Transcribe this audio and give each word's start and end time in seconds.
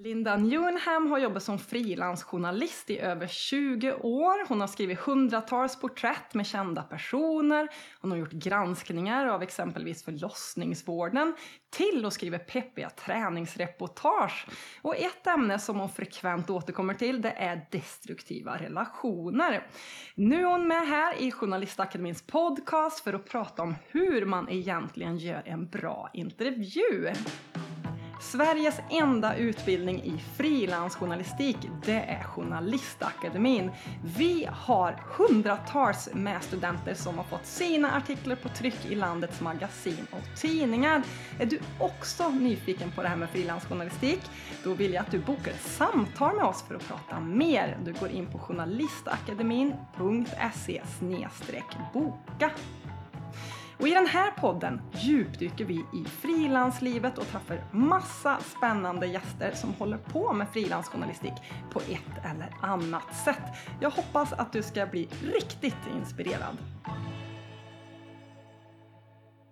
Linda 0.00 0.36
Newenham 0.36 1.10
har 1.10 1.18
jobbat 1.18 1.42
som 1.42 1.58
frilansjournalist 1.58 2.90
i 2.90 2.98
över 2.98 3.26
20 3.26 3.92
år. 3.92 4.48
Hon 4.48 4.60
har 4.60 4.68
skrivit 4.68 4.98
hundratals 4.98 5.80
porträtt 5.80 6.34
med 6.34 6.46
kända 6.46 6.82
personer. 6.82 7.68
Hon 8.00 8.10
har 8.10 8.18
gjort 8.18 8.32
granskningar 8.32 9.26
av 9.26 9.42
exempelvis 9.42 10.04
förlossningsvården 10.04 11.34
till 11.70 12.06
och 12.06 12.12
skriver 12.12 12.38
peppiga 12.38 12.90
träningsreportage. 12.90 14.46
Och 14.82 14.96
ett 14.96 15.26
ämne 15.26 15.58
som 15.58 15.78
hon 15.78 15.88
frekvent 15.88 16.50
återkommer 16.50 16.94
till 16.94 17.22
det 17.22 17.30
är 17.30 17.66
destruktiva 17.70 18.56
relationer. 18.56 19.66
Nu 20.14 20.40
är 20.40 20.44
hon 20.44 20.68
med 20.68 20.88
här 20.88 21.22
i 21.22 21.30
Journalistakademins 21.30 22.22
podcast 22.22 23.00
för 23.00 23.12
att 23.12 23.28
prata 23.28 23.62
om 23.62 23.74
hur 23.88 24.24
man 24.24 24.48
egentligen 24.48 25.18
gör 25.18 25.42
en 25.46 25.68
bra 25.68 26.10
intervju. 26.12 27.12
Sveriges 28.20 28.80
enda 28.90 29.36
utbildning 29.36 30.02
i 30.02 30.18
frilansjournalistik, 30.36 31.56
det 31.84 32.00
är 32.00 32.22
Journalistakademin. 32.22 33.70
Vi 34.16 34.48
har 34.52 35.02
hundratals 35.16 36.08
med 36.12 36.42
studenter 36.42 36.94
som 36.94 37.18
har 37.18 37.24
fått 37.24 37.46
sina 37.46 37.96
artiklar 37.96 38.36
på 38.36 38.48
tryck 38.48 38.86
i 38.86 38.94
landets 38.94 39.40
magasin 39.40 40.06
och 40.10 40.40
tidningar. 40.40 41.02
Är 41.38 41.46
du 41.46 41.60
också 41.78 42.28
nyfiken 42.28 42.90
på 42.90 43.02
det 43.02 43.08
här 43.08 43.16
med 43.16 43.30
frilansjournalistik? 43.30 44.20
Då 44.64 44.74
vill 44.74 44.92
jag 44.92 45.02
att 45.02 45.10
du 45.10 45.18
bokar 45.18 45.50
ett 45.50 45.62
samtal 45.62 46.36
med 46.36 46.44
oss 46.44 46.62
för 46.62 46.74
att 46.74 46.88
prata 46.88 47.20
mer. 47.20 47.78
Du 47.84 47.92
går 47.92 48.08
in 48.08 48.26
på 48.26 48.38
journalistakademin.se 48.38 50.82
boka. 51.92 52.50
Och 53.80 53.88
i 53.88 53.90
den 53.90 54.06
här 54.06 54.30
podden 54.30 54.80
djupdyker 54.92 55.64
vi 55.64 55.74
i 55.74 56.04
frilanslivet 56.04 57.18
och 57.18 57.26
träffar 57.26 57.64
massa 57.72 58.38
spännande 58.40 59.06
gäster 59.06 59.52
som 59.52 59.74
håller 59.74 59.98
på 59.98 60.32
med 60.32 60.48
frilansjournalistik 60.48 61.32
på 61.70 61.80
ett 61.80 62.24
eller 62.24 62.54
annat 62.62 63.16
sätt. 63.24 63.42
Jag 63.80 63.90
hoppas 63.90 64.32
att 64.32 64.52
du 64.52 64.62
ska 64.62 64.86
bli 64.86 65.08
riktigt 65.22 65.86
inspirerad. 65.96 66.56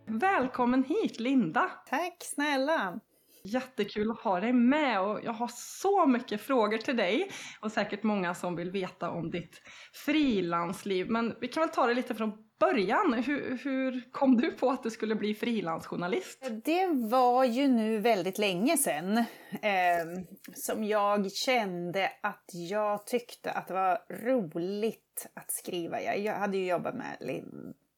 Välkommen 0.06 0.84
hit 0.84 1.20
Linda! 1.20 1.70
Tack 1.90 2.16
snälla! 2.20 3.00
Jättekul 3.46 4.10
att 4.10 4.20
ha 4.20 4.40
dig 4.40 4.52
med 4.52 5.00
och 5.00 5.20
jag 5.24 5.32
har 5.32 5.50
så 5.54 6.06
mycket 6.06 6.40
frågor 6.40 6.78
till 6.78 6.96
dig 6.96 7.30
och 7.60 7.72
säkert 7.72 8.02
många 8.02 8.34
som 8.34 8.56
vill 8.56 8.70
veta 8.70 9.10
om 9.10 9.30
ditt 9.30 9.62
frilansliv. 10.04 11.10
Men 11.10 11.34
vi 11.40 11.48
kan 11.48 11.60
väl 11.60 11.70
ta 11.70 11.86
det 11.86 11.94
lite 11.94 12.14
från 12.14 12.32
början. 12.60 13.12
Hur, 13.12 13.58
hur 13.64 14.12
kom 14.12 14.36
du 14.36 14.50
på 14.50 14.70
att 14.70 14.82
du 14.82 14.90
skulle 14.90 15.14
bli 15.14 15.34
frilansjournalist? 15.34 16.50
Det 16.64 16.86
var 16.86 17.44
ju 17.44 17.68
nu 17.68 17.98
väldigt 17.98 18.38
länge 18.38 18.76
sedan 18.76 19.18
eh, 19.62 20.24
som 20.54 20.84
jag 20.84 21.32
kände 21.32 22.10
att 22.22 22.50
jag 22.52 23.06
tyckte 23.06 23.50
att 23.50 23.68
det 23.68 23.74
var 23.74 23.98
roligt 24.10 25.26
att 25.34 25.52
skriva. 25.52 26.02
Jag, 26.02 26.18
jag 26.18 26.34
hade 26.34 26.56
ju 26.56 26.66
jobbat 26.66 26.94
med 26.94 27.44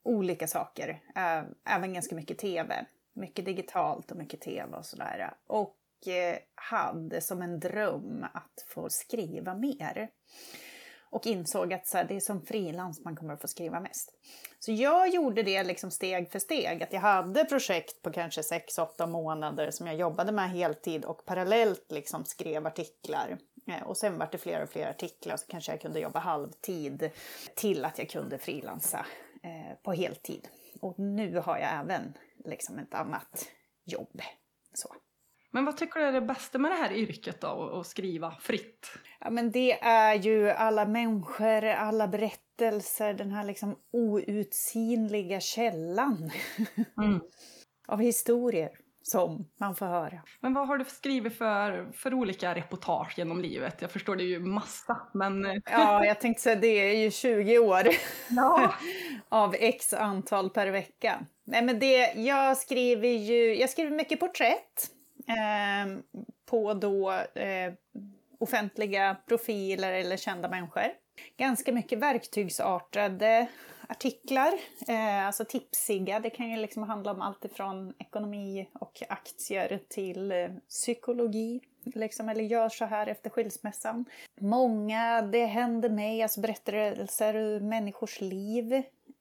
olika 0.04 0.46
saker, 0.46 0.88
eh, 1.16 1.74
även 1.74 1.92
ganska 1.92 2.14
mycket 2.14 2.38
tv. 2.38 2.86
Mycket 3.18 3.44
digitalt 3.44 4.10
och 4.10 4.16
mycket 4.16 4.40
tv 4.40 4.76
och 4.76 4.86
sådär. 4.86 5.34
Och 5.46 5.76
eh, 6.08 6.38
hade 6.54 7.20
som 7.20 7.42
en 7.42 7.60
dröm 7.60 8.26
att 8.32 8.64
få 8.68 8.88
skriva 8.90 9.54
mer 9.54 10.10
och 11.10 11.26
insåg 11.26 11.72
att 11.72 11.86
så 11.86 11.96
här, 11.96 12.04
det 12.04 12.16
är 12.16 12.20
som 12.20 12.42
frilans 12.42 13.04
man 13.04 13.16
kommer 13.16 13.34
att 13.34 13.40
få 13.40 13.48
skriva 13.48 13.80
mest. 13.80 14.12
Så 14.58 14.72
jag 14.72 15.08
gjorde 15.08 15.42
det 15.42 15.64
liksom 15.64 15.90
steg 15.90 16.30
för 16.30 16.38
steg, 16.38 16.82
att 16.82 16.92
jag 16.92 17.00
hade 17.00 17.44
projekt 17.44 18.02
på 18.02 18.10
kanske 18.10 18.40
6-8 18.40 19.06
månader 19.06 19.70
som 19.70 19.86
jag 19.86 19.96
jobbade 19.96 20.32
med 20.32 20.50
heltid 20.50 21.04
och 21.04 21.24
parallellt 21.24 21.92
liksom 21.92 22.24
skrev 22.24 22.66
artiklar. 22.66 23.38
Eh, 23.68 23.82
och 23.82 23.96
sen 23.96 24.18
var 24.18 24.28
det 24.32 24.38
fler 24.38 24.62
och 24.62 24.70
fler 24.70 24.90
artiklar 24.90 25.36
så 25.36 25.46
kanske 25.46 25.72
jag 25.72 25.80
kunde 25.80 26.00
jobba 26.00 26.18
halvtid 26.18 27.10
till 27.54 27.84
att 27.84 27.98
jag 27.98 28.10
kunde 28.10 28.38
frilansa 28.38 29.06
eh, 29.42 29.76
på 29.82 29.92
heltid. 29.92 30.48
Och 30.80 30.98
nu 30.98 31.38
har 31.38 31.58
jag 31.58 31.72
även 31.72 32.14
liksom 32.44 32.78
ett 32.78 32.94
annat 32.94 33.48
jobb. 33.84 34.22
Så. 34.74 34.94
Men 35.50 35.64
vad 35.64 35.76
tycker 35.76 36.00
du 36.00 36.06
är 36.06 36.12
det 36.12 36.20
bästa 36.20 36.58
med 36.58 36.70
det 36.70 36.76
här 36.76 36.92
yrket 36.92 37.40
då, 37.40 37.80
att 37.80 37.86
skriva 37.86 38.36
fritt? 38.40 38.86
Ja, 39.20 39.30
men 39.30 39.50
det 39.50 39.80
är 39.80 40.14
ju 40.14 40.50
alla 40.50 40.86
människor, 40.86 41.64
alla 41.64 42.08
berättelser, 42.08 43.14
den 43.14 43.30
här 43.30 43.44
liksom 43.44 43.76
outsinliga 43.92 45.40
källan 45.40 46.30
mm. 46.96 47.20
av 47.86 48.00
historier 48.00 48.70
som 49.10 49.48
man 49.56 49.74
får 49.74 49.86
höra. 49.86 50.22
Men 50.40 50.54
vad 50.54 50.68
har 50.68 50.78
du 50.78 50.84
skrivit 50.84 51.38
för, 51.38 51.92
för 51.92 52.14
olika 52.14 52.54
reportage 52.54 53.18
genom 53.18 53.40
livet? 53.40 53.82
Jag 53.82 53.90
förstår 53.90 54.16
det 54.16 54.22
är 54.22 54.26
ju 54.26 54.40
massa, 54.40 55.00
men... 55.14 55.62
ja, 55.70 56.04
jag 56.04 56.20
tänkte 56.20 56.42
säga 56.42 56.56
det 56.56 56.66
är 56.66 56.96
ju 56.96 57.10
20 57.10 57.58
år 57.58 57.88
ja. 58.28 58.74
av 59.28 59.54
x 59.58 59.92
antal 59.92 60.50
per 60.50 60.66
vecka. 60.66 61.20
Nej, 61.44 61.62
men 61.62 61.78
det, 61.78 62.12
jag 62.14 62.56
skriver 62.56 63.08
ju, 63.08 63.54
jag 63.54 63.70
skriver 63.70 63.90
mycket 63.90 64.20
porträtt 64.20 64.90
eh, 65.28 65.98
på 66.50 66.74
då 66.74 67.12
eh, 67.34 67.72
offentliga 68.38 69.16
profiler 69.26 69.92
eller 69.92 70.16
kända 70.16 70.48
människor. 70.48 70.86
Ganska 71.36 71.72
mycket 71.72 71.98
verktygsartade 71.98 73.48
artiklar, 73.88 74.52
eh, 74.88 75.26
alltså 75.26 75.44
tipsiga. 75.44 76.20
Det 76.20 76.30
kan 76.30 76.50
ju 76.50 76.56
liksom 76.56 76.82
handla 76.82 77.12
om 77.12 77.22
allt 77.22 77.44
ifrån 77.44 77.94
ekonomi 77.98 78.68
och 78.72 79.02
aktier 79.08 79.80
till 79.88 80.32
eh, 80.32 80.48
psykologi. 80.68 81.60
Liksom, 81.84 82.28
eller 82.28 82.44
gör 82.44 82.68
så 82.68 82.84
här 82.84 83.06
efter 83.06 83.30
skilsmässan. 83.30 84.04
Många, 84.40 85.22
det 85.22 85.46
händer 85.46 85.88
mig, 85.88 86.22
alltså 86.22 86.40
berättelser 86.40 87.34
ur 87.34 87.60
människors 87.60 88.20
liv. 88.20 88.72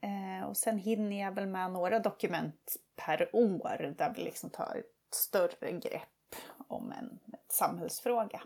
Eh, 0.02 0.48
och 0.50 0.58
sen 0.58 0.78
hinner 0.78 1.22
jag 1.22 1.32
väl 1.32 1.48
med 1.48 1.72
några 1.72 2.00
dokument 2.00 2.78
per 2.96 3.30
år 3.36 3.96
där 3.98 4.14
vi 4.16 4.24
liksom 4.24 4.50
tar 4.50 4.76
ett 4.76 5.16
större 5.16 5.72
grepp 5.72 6.36
om 6.68 6.92
en 6.92 7.20
samhällsfråga. 7.50 8.42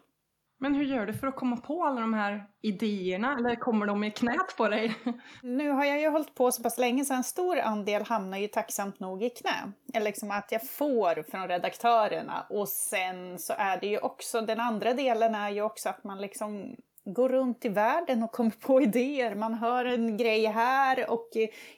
Men 0.63 0.75
hur 0.75 0.83
gör 0.83 1.05
du 1.05 1.13
för 1.13 1.27
att 1.27 1.35
komma 1.35 1.57
på 1.57 1.83
alla 1.83 2.01
de 2.01 2.13
här 2.13 2.43
idéerna? 2.61 3.35
Eller 3.39 3.55
kommer 3.55 3.85
de 3.85 4.03
i 4.03 4.11
knät 4.11 4.57
på 4.57 4.67
dig? 4.67 4.95
Nu 5.43 5.69
har 5.69 5.85
jag 5.85 6.01
ju 6.01 6.09
hållit 6.09 6.35
på 6.35 6.51
så 6.51 6.63
pass 6.63 6.77
länge 6.77 7.05
så 7.05 7.13
en 7.13 7.23
stor 7.23 7.59
andel 7.59 8.03
hamnar 8.03 8.37
ju 8.37 8.47
tacksamt 8.47 8.99
nog 8.99 9.23
i 9.23 9.29
knä. 9.29 9.71
Eller 9.93 10.05
liksom 10.05 10.31
att 10.31 10.51
jag 10.51 10.69
får 10.69 11.23
från 11.31 11.47
redaktörerna. 11.47 12.45
Och 12.49 12.69
sen 12.69 13.39
så 13.39 13.53
är 13.57 13.79
det 13.79 13.87
ju 13.87 13.97
också, 13.97 14.41
den 14.41 14.59
andra 14.59 14.93
delen 14.93 15.35
är 15.35 15.49
ju 15.49 15.61
också 15.61 15.89
att 15.89 16.03
man 16.03 16.21
liksom 16.21 16.75
går 17.05 17.29
runt 17.29 17.65
i 17.65 17.69
världen 17.69 18.23
och 18.23 18.31
kommer 18.31 18.51
på 18.51 18.81
idéer. 18.81 19.35
Man 19.35 19.53
hör 19.53 19.85
en 19.85 20.17
grej 20.17 20.45
här 20.45 21.11
och 21.11 21.29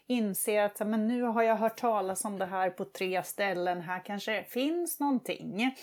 inser 0.07 0.63
att 0.63 0.79
men 0.87 1.07
nu 1.07 1.21
har 1.21 1.43
jag 1.43 1.55
hört 1.55 1.77
talas 1.77 2.25
om 2.25 2.39
det 2.39 2.45
här 2.45 2.69
på 2.69 2.85
tre 2.85 3.23
ställen. 3.23 3.81
Här 3.81 4.05
kanske 4.05 4.43
finns 4.43 4.99
någonting. 4.99 5.75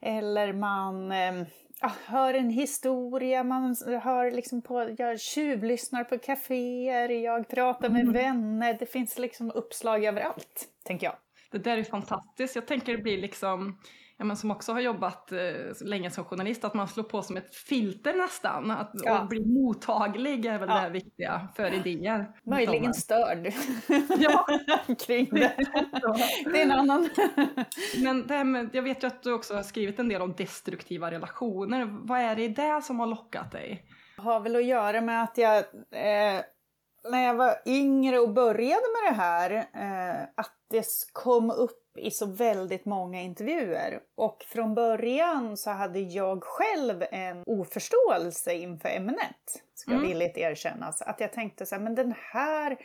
Eller 0.00 0.52
man 0.52 1.12
eh, 1.12 1.46
hör 1.90 2.34
en 2.34 2.50
historia, 2.50 3.44
man 3.44 3.76
hör 4.02 4.30
liksom 4.30 4.62
på, 4.62 4.94
jag 4.98 5.20
tjuvlyssnar 5.20 6.04
på 6.04 6.18
kaféer, 6.18 7.08
jag 7.08 7.48
pratar 7.48 7.88
med 7.88 8.00
mm. 8.00 8.12
vänner. 8.12 8.76
Det 8.78 8.86
finns 8.86 9.18
liksom 9.18 9.50
uppslag 9.50 10.04
överallt, 10.04 10.68
tänker 10.84 11.06
jag. 11.06 11.16
Det 11.50 11.58
där 11.58 11.78
är 11.78 11.84
fantastiskt. 11.84 12.54
Jag 12.54 12.66
tänker 12.66 12.96
det 12.96 13.02
blir 13.02 13.18
liksom 13.18 13.78
ja, 14.22 14.26
men 14.26 14.36
som 14.36 14.50
också 14.50 14.72
har 14.72 14.80
jobbat 14.80 15.32
eh, 15.32 15.38
länge 15.84 16.10
som 16.10 16.24
journalist, 16.24 16.64
att 16.64 16.74
man 16.74 16.88
slår 16.88 17.04
på 17.04 17.22
som 17.22 17.36
ett 17.36 17.54
filter 17.54 18.14
nästan. 18.14 18.70
Att 18.70 18.90
ja. 18.92 19.26
bli 19.30 19.44
mottaglig 19.46 20.46
är 20.46 20.58
väl 20.58 20.68
ja. 20.68 20.80
det 20.80 20.90
viktiga 20.90 21.48
för 21.56 21.74
idéer. 21.74 22.26
Möjligen 22.46 22.94
störd 22.94 23.52
ja. 24.18 24.46
kring 25.06 25.28
det. 25.30 25.56
det 26.44 26.60
är 26.60 26.64
en 26.64 26.70
annan. 26.70 27.08
men 28.02 28.26
det 28.26 28.44
med, 28.44 28.70
jag 28.72 28.82
vet 28.82 29.02
ju 29.02 29.06
att 29.06 29.22
du 29.22 29.32
också 29.32 29.54
har 29.54 29.62
skrivit 29.62 29.98
en 29.98 30.08
del 30.08 30.22
om 30.22 30.34
destruktiva 30.36 31.10
relationer. 31.10 32.06
Vad 32.06 32.20
är 32.20 32.36
det 32.36 32.42
i 32.42 32.48
det 32.48 32.82
som 32.82 33.00
har 33.00 33.06
lockat 33.06 33.52
dig? 33.52 33.84
Det 34.16 34.22
har 34.22 34.40
väl 34.40 34.56
att 34.56 34.64
göra 34.64 35.00
med 35.00 35.22
att 35.22 35.38
jag 35.38 35.58
eh, 35.58 36.42
när 37.10 37.24
jag 37.24 37.34
var 37.34 37.54
yngre 37.66 38.18
och 38.18 38.32
började 38.32 38.86
med 38.92 39.12
det 39.12 39.16
här, 39.16 39.50
eh, 39.56 40.22
att 40.36 40.56
det 40.70 40.86
kom 41.12 41.50
upp 41.50 41.81
i 41.98 42.10
så 42.10 42.26
väldigt 42.26 42.84
många 42.84 43.20
intervjuer. 43.20 44.00
Och 44.14 44.44
från 44.48 44.74
början 44.74 45.56
så 45.56 45.70
hade 45.70 46.00
jag 46.00 46.44
själv 46.44 47.04
en 47.10 47.42
oförståelse 47.46 48.54
inför 48.54 48.88
ämnet, 48.88 49.62
ska 49.74 49.92
mm. 49.92 50.02
villigt 50.02 50.36
erkännas. 50.36 51.02
Att 51.02 51.20
jag 51.20 51.32
tänkte 51.32 51.66
så 51.66 51.74
här, 51.74 51.82
men 51.82 51.94
den 51.94 52.14
här 52.32 52.76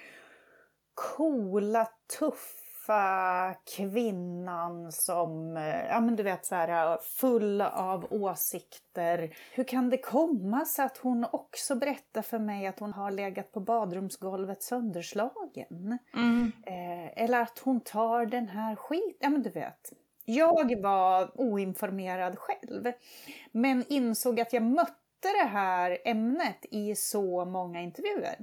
coola, 0.93 1.87
tuffa 2.19 2.66
träffa 2.87 3.53
kvinnan 3.75 4.91
som, 4.91 5.57
eh, 5.57 5.85
ja 5.89 5.99
men 5.99 6.15
du 6.15 6.23
vet 6.23 6.45
så 6.45 6.55
här 6.55 6.97
full 7.01 7.61
av 7.61 8.07
åsikter. 8.09 9.35
Hur 9.53 9.63
kan 9.63 9.89
det 9.89 9.97
komma 9.97 10.65
sig 10.65 10.85
att 10.85 10.97
hon 10.97 11.25
också 11.31 11.75
berättar 11.75 12.21
för 12.21 12.39
mig 12.39 12.67
att 12.67 12.79
hon 12.79 12.93
har 12.93 13.11
legat 13.11 13.51
på 13.51 13.59
badrumsgolvet 13.59 14.63
sönderslagen? 14.63 15.99
Mm. 16.13 16.51
Eh, 16.65 17.23
eller 17.23 17.41
att 17.41 17.59
hon 17.59 17.81
tar 17.81 18.25
den 18.25 18.47
här 18.47 18.75
skiten, 18.75 19.17
ja 19.19 19.29
men 19.29 19.43
du 19.43 19.49
vet. 19.49 19.93
Jag 20.25 20.81
var 20.81 21.31
oinformerad 21.41 22.37
själv, 22.37 22.91
men 23.51 23.85
insåg 23.89 24.39
att 24.39 24.53
jag 24.53 24.63
mötte 24.63 25.27
det 25.43 25.47
här 25.49 25.97
ämnet 26.05 26.65
i 26.71 26.95
så 26.95 27.45
många 27.45 27.81
intervjuer. 27.81 28.35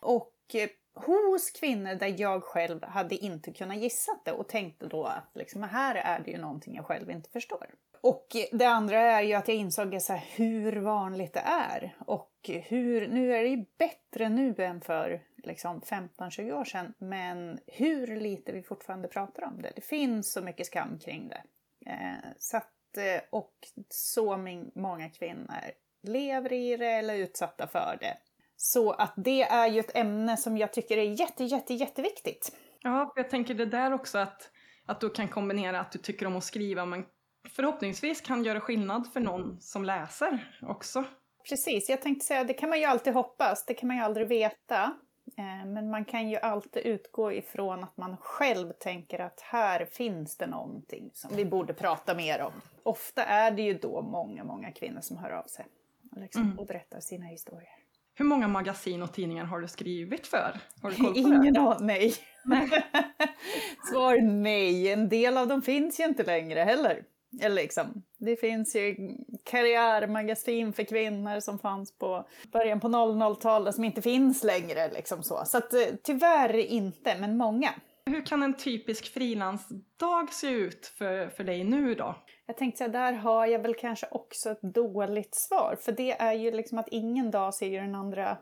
Och 0.00 0.34
eh, 0.54 0.68
hos 0.94 1.50
kvinnor 1.50 1.94
där 1.94 2.14
jag 2.20 2.44
själv 2.44 2.84
hade 2.84 3.14
inte 3.14 3.52
kunnat 3.52 3.76
gissa 3.76 4.12
det 4.24 4.32
och 4.32 4.48
tänkte 4.48 4.86
då 4.86 5.04
att 5.04 5.30
liksom, 5.34 5.62
här 5.62 5.94
är 5.94 6.20
det 6.24 6.30
ju 6.30 6.38
någonting 6.38 6.74
jag 6.74 6.86
själv 6.86 7.10
inte 7.10 7.30
förstår. 7.30 7.66
Och 8.00 8.36
det 8.52 8.64
andra 8.64 8.98
är 8.98 9.22
ju 9.22 9.34
att 9.34 9.48
jag 9.48 9.56
insåg 9.56 10.02
så 10.02 10.12
här, 10.12 10.24
hur 10.36 10.76
vanligt 10.76 11.32
det 11.32 11.40
är 11.46 11.96
och 11.98 12.32
hur, 12.44 13.08
nu 13.08 13.36
är 13.36 13.42
det 13.42 13.48
ju 13.48 13.64
bättre 13.78 14.28
nu 14.28 14.54
än 14.58 14.80
för 14.80 15.22
liksom 15.36 15.80
15-20 15.80 16.52
år 16.52 16.64
sedan, 16.64 16.94
men 16.98 17.58
hur 17.66 18.16
lite 18.20 18.52
vi 18.52 18.62
fortfarande 18.62 19.08
pratar 19.08 19.44
om 19.44 19.62
det. 19.62 19.72
Det 19.76 19.84
finns 19.84 20.32
så 20.32 20.40
mycket 20.40 20.66
skam 20.66 20.98
kring 20.98 21.28
det. 21.28 21.42
Eh, 21.90 22.30
så 22.38 22.56
att, 22.56 22.96
eh, 22.96 23.20
och 23.30 23.54
så 23.88 24.36
många 24.74 25.10
kvinnor 25.10 25.70
lever 26.02 26.52
i 26.52 26.76
det 26.76 26.90
eller 26.90 27.14
är 27.14 27.18
utsatta 27.18 27.66
för 27.66 27.98
det. 28.00 28.16
Så 28.64 28.92
att 28.92 29.12
det 29.16 29.42
är 29.42 29.66
ju 29.66 29.80
ett 29.80 29.96
ämne 29.96 30.36
som 30.36 30.56
jag 30.56 30.72
tycker 30.72 30.98
är 30.98 31.20
jätte, 31.20 31.44
jätte, 31.44 31.74
jätteviktigt. 31.74 32.56
Ja, 32.82 33.12
jag 33.16 33.30
tänker 33.30 33.54
det 33.54 33.66
där 33.66 33.92
också 33.92 34.18
att, 34.18 34.50
att 34.86 35.00
du 35.00 35.10
kan 35.10 35.28
kombinera 35.28 35.80
att 35.80 35.92
du 35.92 35.98
tycker 35.98 36.26
om 36.26 36.36
att 36.36 36.44
skriva 36.44 36.84
men 36.84 37.04
förhoppningsvis 37.48 38.20
kan 38.20 38.44
göra 38.44 38.60
skillnad 38.60 39.12
för 39.12 39.20
någon 39.20 39.60
som 39.60 39.84
läser 39.84 40.52
också. 40.62 41.04
Precis, 41.48 41.88
jag 41.88 42.02
tänkte 42.02 42.26
säga 42.26 42.44
det 42.44 42.54
kan 42.54 42.68
man 42.68 42.78
ju 42.78 42.84
alltid 42.84 43.14
hoppas, 43.14 43.66
det 43.66 43.74
kan 43.74 43.86
man 43.86 43.96
ju 43.96 44.02
aldrig 44.02 44.28
veta. 44.28 44.96
Eh, 45.38 45.66
men 45.66 45.90
man 45.90 46.04
kan 46.04 46.30
ju 46.30 46.36
alltid 46.36 46.86
utgå 46.86 47.32
ifrån 47.32 47.84
att 47.84 47.96
man 47.96 48.16
själv 48.16 48.72
tänker 48.72 49.18
att 49.18 49.40
här 49.40 49.84
finns 49.84 50.36
det 50.36 50.46
någonting 50.46 51.10
som 51.14 51.36
vi 51.36 51.44
borde 51.44 51.74
prata 51.74 52.14
mer 52.14 52.40
om. 52.40 52.52
Ofta 52.82 53.24
är 53.24 53.50
det 53.50 53.62
ju 53.62 53.74
då 53.74 54.02
många, 54.02 54.44
många 54.44 54.72
kvinnor 54.72 55.00
som 55.00 55.16
hör 55.16 55.30
av 55.30 55.44
sig 55.44 55.66
och, 56.12 56.20
liksom, 56.20 56.42
mm. 56.42 56.58
och 56.58 56.66
berättar 56.66 57.00
sina 57.00 57.26
historier. 57.26 57.81
Hur 58.14 58.24
många 58.24 58.48
magasin 58.48 59.02
och 59.02 59.12
tidningar 59.12 59.44
har 59.44 59.60
du 59.60 59.68
skrivit 59.68 60.26
för? 60.26 60.60
Har 60.82 60.90
du 60.90 60.96
koll 60.96 61.12
på 61.12 61.18
Ingen 61.18 61.56
aning, 61.56 61.86
nej. 61.86 62.14
Svar 63.90 64.20
nej. 64.20 64.92
En 64.92 65.08
del 65.08 65.36
av 65.36 65.48
dem 65.48 65.62
finns 65.62 66.00
ju 66.00 66.04
inte 66.04 66.24
längre 66.24 66.60
heller. 66.60 67.04
Eller 67.40 67.62
liksom, 67.62 68.02
det 68.18 68.36
finns 68.36 68.76
ju 68.76 68.96
karriärmagasin 69.44 70.72
för 70.72 70.82
kvinnor 70.82 71.40
som 71.40 71.58
fanns 71.58 71.98
på 71.98 72.26
början 72.52 72.80
på 72.80 72.88
00-talet 72.88 73.74
som 73.74 73.84
inte 73.84 74.02
finns 74.02 74.44
längre. 74.44 74.90
Liksom 74.92 75.22
så 75.22 75.42
så 75.46 75.58
att, 75.58 75.72
eh, 75.72 75.80
tyvärr 76.02 76.56
inte, 76.56 77.16
men 77.20 77.36
många. 77.36 77.70
Hur 78.10 78.26
kan 78.26 78.42
en 78.42 78.56
typisk 78.56 79.14
frilansdag 79.14 80.32
se 80.32 80.48
ut 80.48 80.86
för, 80.86 81.28
för 81.28 81.44
dig 81.44 81.64
nu 81.64 81.94
då? 81.94 82.14
Jag 82.46 82.56
tänkte 82.56 82.78
säga, 82.78 82.88
där 82.88 83.12
har 83.12 83.46
jag 83.46 83.58
väl 83.58 83.74
kanske 83.74 84.06
också 84.10 84.50
ett 84.50 84.62
dåligt 84.62 85.34
svar. 85.34 85.76
För 85.80 85.92
det 85.92 86.12
är 86.12 86.32
ju 86.32 86.50
liksom 86.50 86.78
att 86.78 86.88
ingen 86.88 87.30
dag 87.30 87.54
ser 87.54 87.66
ju 87.66 87.78
den 87.78 87.94
andra, 87.94 88.38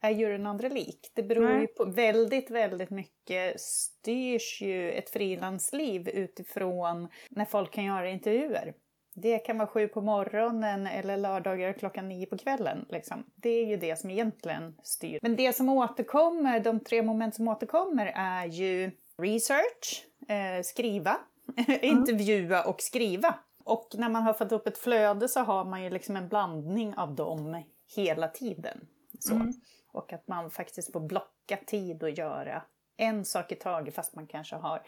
är 0.00 0.10
ju 0.10 0.32
den 0.32 0.46
andra 0.46 0.68
lik. 0.68 1.12
Det 1.14 1.22
beror 1.22 1.48
Nej. 1.48 1.60
ju 1.60 1.66
på 1.66 1.84
väldigt, 1.84 2.50
väldigt 2.50 2.90
mycket 2.90 3.60
styrs 3.60 4.62
ju 4.62 4.92
ett 4.92 5.10
frilansliv 5.10 6.08
utifrån 6.08 7.08
när 7.30 7.44
folk 7.44 7.72
kan 7.72 7.84
göra 7.84 8.10
intervjuer. 8.10 8.74
Det 9.14 9.38
kan 9.38 9.58
vara 9.58 9.68
sju 9.68 9.88
på 9.88 10.00
morgonen 10.00 10.86
eller 10.86 11.16
lördagar 11.16 11.72
klockan 11.72 12.08
nio 12.08 12.26
på 12.26 12.38
kvällen. 12.38 12.86
Liksom. 12.88 13.24
Det 13.34 13.48
är 13.48 13.66
ju 13.66 13.76
det 13.76 13.98
som 13.98 14.10
egentligen 14.10 14.74
styr. 14.82 15.18
Men 15.22 15.36
det 15.36 15.52
som 15.52 15.68
återkommer, 15.68 16.60
de 16.60 16.80
tre 16.80 17.02
moment 17.02 17.34
som 17.34 17.48
återkommer 17.48 18.12
är 18.16 18.46
ju 18.46 18.90
research, 19.22 20.06
eh, 20.28 20.62
skriva, 20.62 21.16
intervjua 21.82 22.62
och 22.62 22.80
skriva. 22.80 23.34
Och 23.64 23.88
när 23.94 24.08
man 24.08 24.22
har 24.22 24.32
fått 24.32 24.52
upp 24.52 24.66
ett 24.66 24.78
flöde 24.78 25.28
så 25.28 25.40
har 25.40 25.64
man 25.64 25.82
ju 25.84 25.90
liksom 25.90 26.16
en 26.16 26.28
blandning 26.28 26.94
av 26.94 27.14
dem 27.14 27.62
hela 27.96 28.28
tiden. 28.28 28.86
Så. 29.18 29.34
Mm. 29.34 29.52
Och 29.92 30.12
att 30.12 30.28
man 30.28 30.50
faktiskt 30.50 30.92
får 30.92 31.00
blocka 31.00 31.56
tid 31.66 32.02
och 32.02 32.10
göra 32.10 32.62
en 32.96 33.24
sak 33.24 33.52
i 33.52 33.54
taget 33.54 33.94
fast 33.94 34.14
man 34.14 34.26
kanske 34.26 34.56
har 34.56 34.82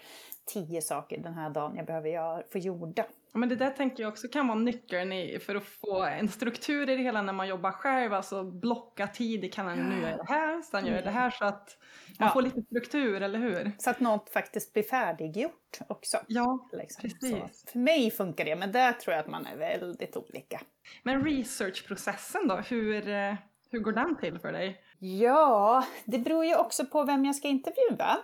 tio 0.47 0.83
saker 0.83 1.19
den 1.19 1.35
här 1.35 1.51
dagen 1.51 1.77
jag 1.77 1.87
behöver 1.87 2.09
göra, 2.09 2.43
få 2.53 2.59
gjorda. 2.59 3.05
Men 3.33 3.49
det 3.49 3.57
där 3.57 3.71
tänker 3.71 4.03
jag 4.03 4.13
också 4.13 4.29
kan 4.29 4.49
vara 4.49 4.59
nyckeln 4.59 5.13
i, 5.13 5.39
för 5.39 5.55
att 5.55 5.65
få 5.65 6.05
en 6.05 6.29
struktur 6.29 6.91
i 6.91 6.97
det 6.97 7.03
hela 7.03 7.23
när 7.23 7.33
man 7.33 7.49
jobbar 7.49 7.71
själv. 7.71 8.15
Alltså 8.15 8.45
blocka 8.45 9.07
tid 9.07 9.45
i 9.45 9.49
kalendern. 9.49 9.89
Nu 9.89 10.01
gör 10.03 10.11
jag 10.11 10.19
det 10.19 10.33
här, 10.33 10.63
sen 10.63 10.87
gör 10.87 10.95
jag 10.95 11.05
det 11.05 11.11
här. 11.11 11.31
Så 11.31 11.45
att 11.45 11.79
man 12.19 12.29
ja. 12.29 12.33
får 12.33 12.43
lite 12.43 12.63
struktur, 12.63 13.23
eller 13.23 13.39
hur? 13.39 13.73
Så 13.79 13.91
att 13.91 14.01
något 14.01 14.31
faktiskt 14.31 14.73
blir 14.73 14.83
färdiggjort 14.83 15.79
också. 15.89 16.19
Ja, 16.27 16.69
liksom. 16.73 17.03
precis. 17.03 17.31
Så 17.31 17.71
för 17.73 17.79
mig 17.79 18.11
funkar 18.11 18.45
det, 18.45 18.57
men 18.57 18.73
där 18.73 18.93
tror 18.93 19.15
jag 19.15 19.21
att 19.21 19.31
man 19.31 19.47
är 19.47 19.57
väldigt 19.57 20.17
olika. 20.17 20.61
Men 21.03 21.25
researchprocessen 21.25 22.49
då, 22.49 22.57
hur, 22.57 23.09
eh, 23.09 23.35
hur 23.71 23.79
går 23.79 23.93
den 23.93 24.17
till 24.17 24.39
för 24.39 24.53
dig? 24.53 24.81
Ja, 24.99 25.85
det 26.05 26.19
beror 26.19 26.45
ju 26.45 26.57
också 26.57 26.87
på 26.87 27.05
vem 27.05 27.25
jag 27.25 27.37
ska 27.37 27.49
intervjua. 27.49 28.17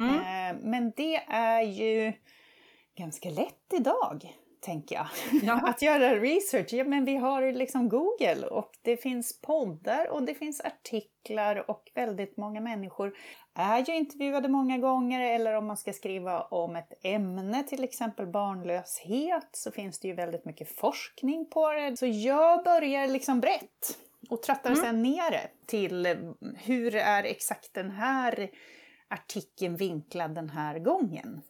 Mm. 0.00 0.14
Eh, 0.14 0.62
men 0.62 0.92
det 0.96 1.16
är 1.28 1.62
ju 1.62 2.12
ganska 2.96 3.30
lätt 3.30 3.72
idag 3.72 4.34
tänker 4.60 4.96
jag. 4.96 5.06
Ja. 5.42 5.60
att 5.68 5.82
göra 5.82 6.14
research, 6.14 6.72
ja 6.72 6.84
men 6.84 7.04
vi 7.04 7.16
har 7.16 7.52
liksom 7.52 7.88
Google 7.88 8.46
och 8.46 8.70
det 8.82 8.96
finns 8.96 9.40
poddar 9.40 10.10
och 10.10 10.22
det 10.22 10.34
finns 10.34 10.60
artiklar 10.60 11.70
och 11.70 11.82
väldigt 11.94 12.36
många 12.36 12.60
människor 12.60 13.14
är 13.54 13.84
ju 13.86 13.96
intervjuade 13.96 14.48
många 14.48 14.78
gånger 14.78 15.20
eller 15.20 15.54
om 15.54 15.66
man 15.66 15.76
ska 15.76 15.92
skriva 15.92 16.40
om 16.42 16.76
ett 16.76 16.92
ämne, 17.02 17.62
till 17.62 17.84
exempel 17.84 18.26
barnlöshet, 18.26 19.48
så 19.52 19.72
finns 19.72 20.00
det 20.00 20.08
ju 20.08 20.14
väldigt 20.14 20.44
mycket 20.44 20.76
forskning 20.76 21.50
på 21.50 21.72
det. 21.72 21.96
Så 21.96 22.06
jag 22.06 22.64
börjar 22.64 23.08
liksom 23.08 23.40
brett 23.40 23.98
och 24.28 24.42
trattar 24.42 24.70
mm. 24.70 24.82
sen 24.82 25.02
ner 25.02 25.30
det 25.30 25.50
till 25.66 26.06
hur 26.56 26.94
är 26.94 27.24
exakt 27.24 27.74
den 27.74 27.90
här 27.90 28.50
artikeln 29.08 29.76
vinklad 29.76 30.34
den 30.34 30.50
här 30.50 30.78
gången. 30.78 31.42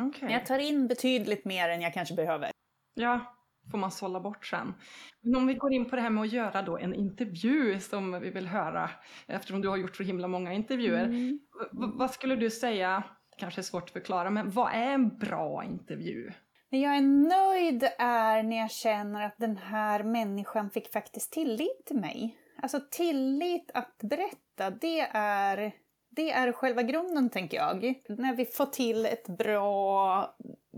Okay. 0.00 0.32
Jag 0.32 0.46
tar 0.46 0.58
in 0.58 0.88
betydligt 0.88 1.44
mer 1.44 1.68
än 1.68 1.80
jag 1.80 1.94
kanske 1.94 2.14
behöver. 2.14 2.50
Ja, 2.94 3.38
får 3.70 3.78
man 3.78 3.90
sålla 3.90 4.20
bort 4.20 4.46
sen. 4.46 4.74
Men 5.20 5.36
om 5.36 5.46
vi 5.46 5.54
går 5.54 5.72
in 5.72 5.90
på 5.90 5.96
det 5.96 6.02
här 6.02 6.10
med 6.10 6.22
att 6.22 6.32
göra 6.32 6.62
då 6.62 6.78
en 6.78 6.94
intervju 6.94 7.80
som 7.80 8.20
vi 8.20 8.30
vill 8.30 8.46
höra, 8.46 8.90
eftersom 9.26 9.60
du 9.60 9.68
har 9.68 9.76
gjort 9.76 9.96
så 9.96 10.02
himla 10.02 10.28
många 10.28 10.52
intervjuer. 10.52 11.04
Mm. 11.04 11.40
Vad 11.72 12.10
skulle 12.10 12.36
du 12.36 12.50
säga, 12.50 13.04
det 13.30 13.36
kanske 13.40 13.60
är 13.60 13.62
svårt 13.62 13.84
att 13.84 13.90
förklara, 13.90 14.30
men 14.30 14.50
vad 14.50 14.72
är 14.72 14.92
en 14.92 15.18
bra 15.18 15.64
intervju? 15.64 16.30
När 16.70 16.78
jag 16.78 16.96
är 16.96 17.00
nöjd 17.00 17.88
är 17.98 18.42
när 18.42 18.56
jag 18.56 18.70
känner 18.70 19.22
att 19.26 19.38
den 19.38 19.56
här 19.56 20.02
människan 20.02 20.70
fick 20.70 20.92
faktiskt 20.92 21.32
tillit 21.32 21.86
till 21.86 22.00
mig. 22.00 22.38
Alltså 22.62 22.80
tillit 22.90 23.70
att 23.74 23.98
berätta, 23.98 24.70
det 24.70 25.00
är 25.12 25.72
det 26.10 26.30
är 26.30 26.52
själva 26.52 26.82
grunden, 26.82 27.30
tänker 27.30 27.56
jag. 27.56 28.02
När 28.08 28.34
vi 28.34 28.44
får 28.44 28.66
till 28.66 29.06
ett 29.06 29.28
bra, 29.28 30.36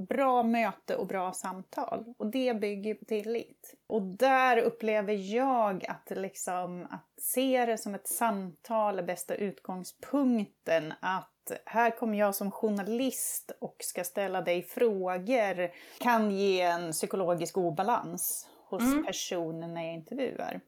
bra 0.08 0.42
möte 0.42 0.96
och 0.96 1.06
bra 1.06 1.32
samtal. 1.32 2.14
Och 2.18 2.30
det 2.30 2.54
bygger 2.54 2.94
på 2.94 3.04
tillit. 3.04 3.74
Och 3.86 4.02
där 4.02 4.56
upplever 4.56 5.34
jag 5.34 5.86
att, 5.86 6.10
liksom, 6.10 6.86
att 6.90 7.12
se 7.20 7.66
det 7.66 7.78
som 7.78 7.94
ett 7.94 8.08
samtal 8.08 8.98
är 8.98 9.02
bästa 9.02 9.34
utgångspunkten. 9.34 10.92
Att 11.00 11.39
här 11.66 11.90
kommer 11.90 12.18
jag 12.18 12.34
som 12.34 12.50
journalist 12.50 13.52
och 13.60 13.76
ska 13.80 14.04
ställa 14.04 14.40
dig 14.40 14.62
frågor. 14.62 15.70
Kan 15.98 16.30
ge 16.30 16.60
en 16.60 16.92
psykologisk 16.92 17.58
obalans 17.58 18.48
hos 18.68 18.82
mm. 18.82 19.04
personen 19.04 19.74
när 19.74 19.84
jag 19.84 19.94
intervjuar. 19.94 20.60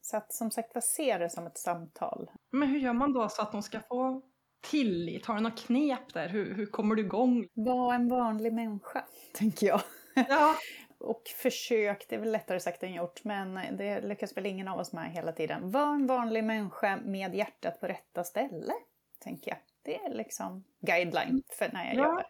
Så 0.00 0.16
att 0.16 0.32
som 0.32 0.50
sagt 0.50 0.74
var, 0.74 0.82
se 0.82 1.18
det 1.18 1.30
som 1.30 1.46
ett 1.46 1.58
samtal. 1.58 2.30
Men 2.50 2.68
hur 2.68 2.78
gör 2.78 2.92
man 2.92 3.12
då 3.12 3.28
så 3.28 3.42
att 3.42 3.52
de 3.52 3.62
ska 3.62 3.80
få 3.80 4.22
tillit? 4.70 5.26
Har 5.26 5.34
du 5.34 5.40
några 5.40 5.56
knep 5.56 6.14
där? 6.14 6.28
Hur, 6.28 6.54
hur 6.54 6.66
kommer 6.66 6.94
du 6.94 7.02
igång? 7.02 7.48
Var 7.54 7.94
en 7.94 8.08
vanlig 8.08 8.52
människa, 8.52 9.04
tänker 9.34 9.66
jag. 9.66 9.80
Ja. 10.14 10.54
och 11.00 11.22
försök, 11.42 12.06
det 12.08 12.14
är 12.14 12.20
väl 12.20 12.32
lättare 12.32 12.60
sagt 12.60 12.82
än 12.82 12.94
gjort, 12.94 13.24
men 13.24 13.76
det 13.76 14.00
lyckas 14.00 14.36
väl 14.36 14.46
ingen 14.46 14.68
av 14.68 14.78
oss 14.78 14.92
med 14.92 15.12
hela 15.12 15.32
tiden. 15.32 15.70
Var 15.70 15.94
en 15.94 16.06
vanlig 16.06 16.44
människa 16.44 16.98
med 17.04 17.34
hjärtat 17.34 17.80
på 17.80 17.86
rätta 17.86 18.24
ställe, 18.24 18.72
tänker 19.18 19.50
jag. 19.50 19.58
Det 19.88 19.96
är 19.96 20.14
liksom 20.14 20.64
guideline 20.80 21.42
för 21.58 21.70
när 21.72 21.84
jag 21.84 21.94
ja. 21.94 22.04
jobbar. 22.04 22.26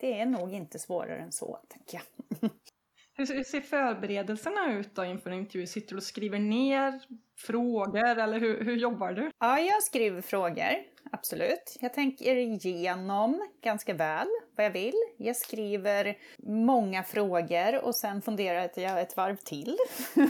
Det 0.00 0.20
är 0.20 0.26
nog 0.26 0.52
inte 0.52 0.78
svårare 0.78 1.18
än 1.18 1.32
så, 1.32 1.58
tänker 1.68 2.00
jag. 2.40 2.50
Hur 3.16 3.44
ser 3.44 3.60
förberedelserna 3.60 4.72
ut 4.72 4.94
då 4.94 5.04
inför 5.04 5.30
en 5.30 5.38
intervju? 5.38 5.66
Sitter 5.66 5.90
du 5.90 5.96
och 5.96 6.02
skriver 6.02 6.38
ner 6.38 7.00
frågor 7.36 8.18
eller 8.18 8.40
hur, 8.40 8.64
hur 8.64 8.76
jobbar 8.76 9.12
du? 9.12 9.30
Ja, 9.40 9.58
jag 9.58 9.82
skriver 9.82 10.20
frågor, 10.20 10.72
absolut. 11.12 11.76
Jag 11.80 11.94
tänker 11.94 12.36
igenom 12.36 13.48
ganska 13.62 13.94
väl 13.94 14.28
vad 14.56 14.66
jag 14.66 14.70
vill. 14.70 14.94
Jag 15.16 15.36
skriver 15.36 16.18
många 16.38 17.02
frågor 17.02 17.84
och 17.84 17.96
sen 17.96 18.22
funderar 18.22 18.70
jag 18.76 19.00
ett 19.00 19.16
varv 19.16 19.36
till 19.36 19.76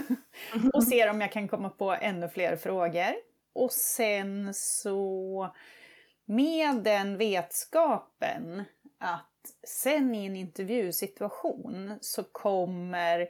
och 0.73 0.83
ser 0.83 1.09
om 1.09 1.21
jag 1.21 1.31
kan 1.31 1.47
komma 1.47 1.69
på 1.69 1.91
ännu 1.91 2.29
fler 2.29 2.55
frågor. 2.55 3.15
Och 3.53 3.71
sen 3.71 4.53
så 4.53 5.55
med 6.25 6.83
den 6.83 7.17
vetskapen 7.17 8.63
att 8.97 9.31
sen 9.67 10.15
i 10.15 10.25
en 10.25 10.35
intervjusituation 10.35 11.97
så 12.01 12.23
kommer 12.23 13.27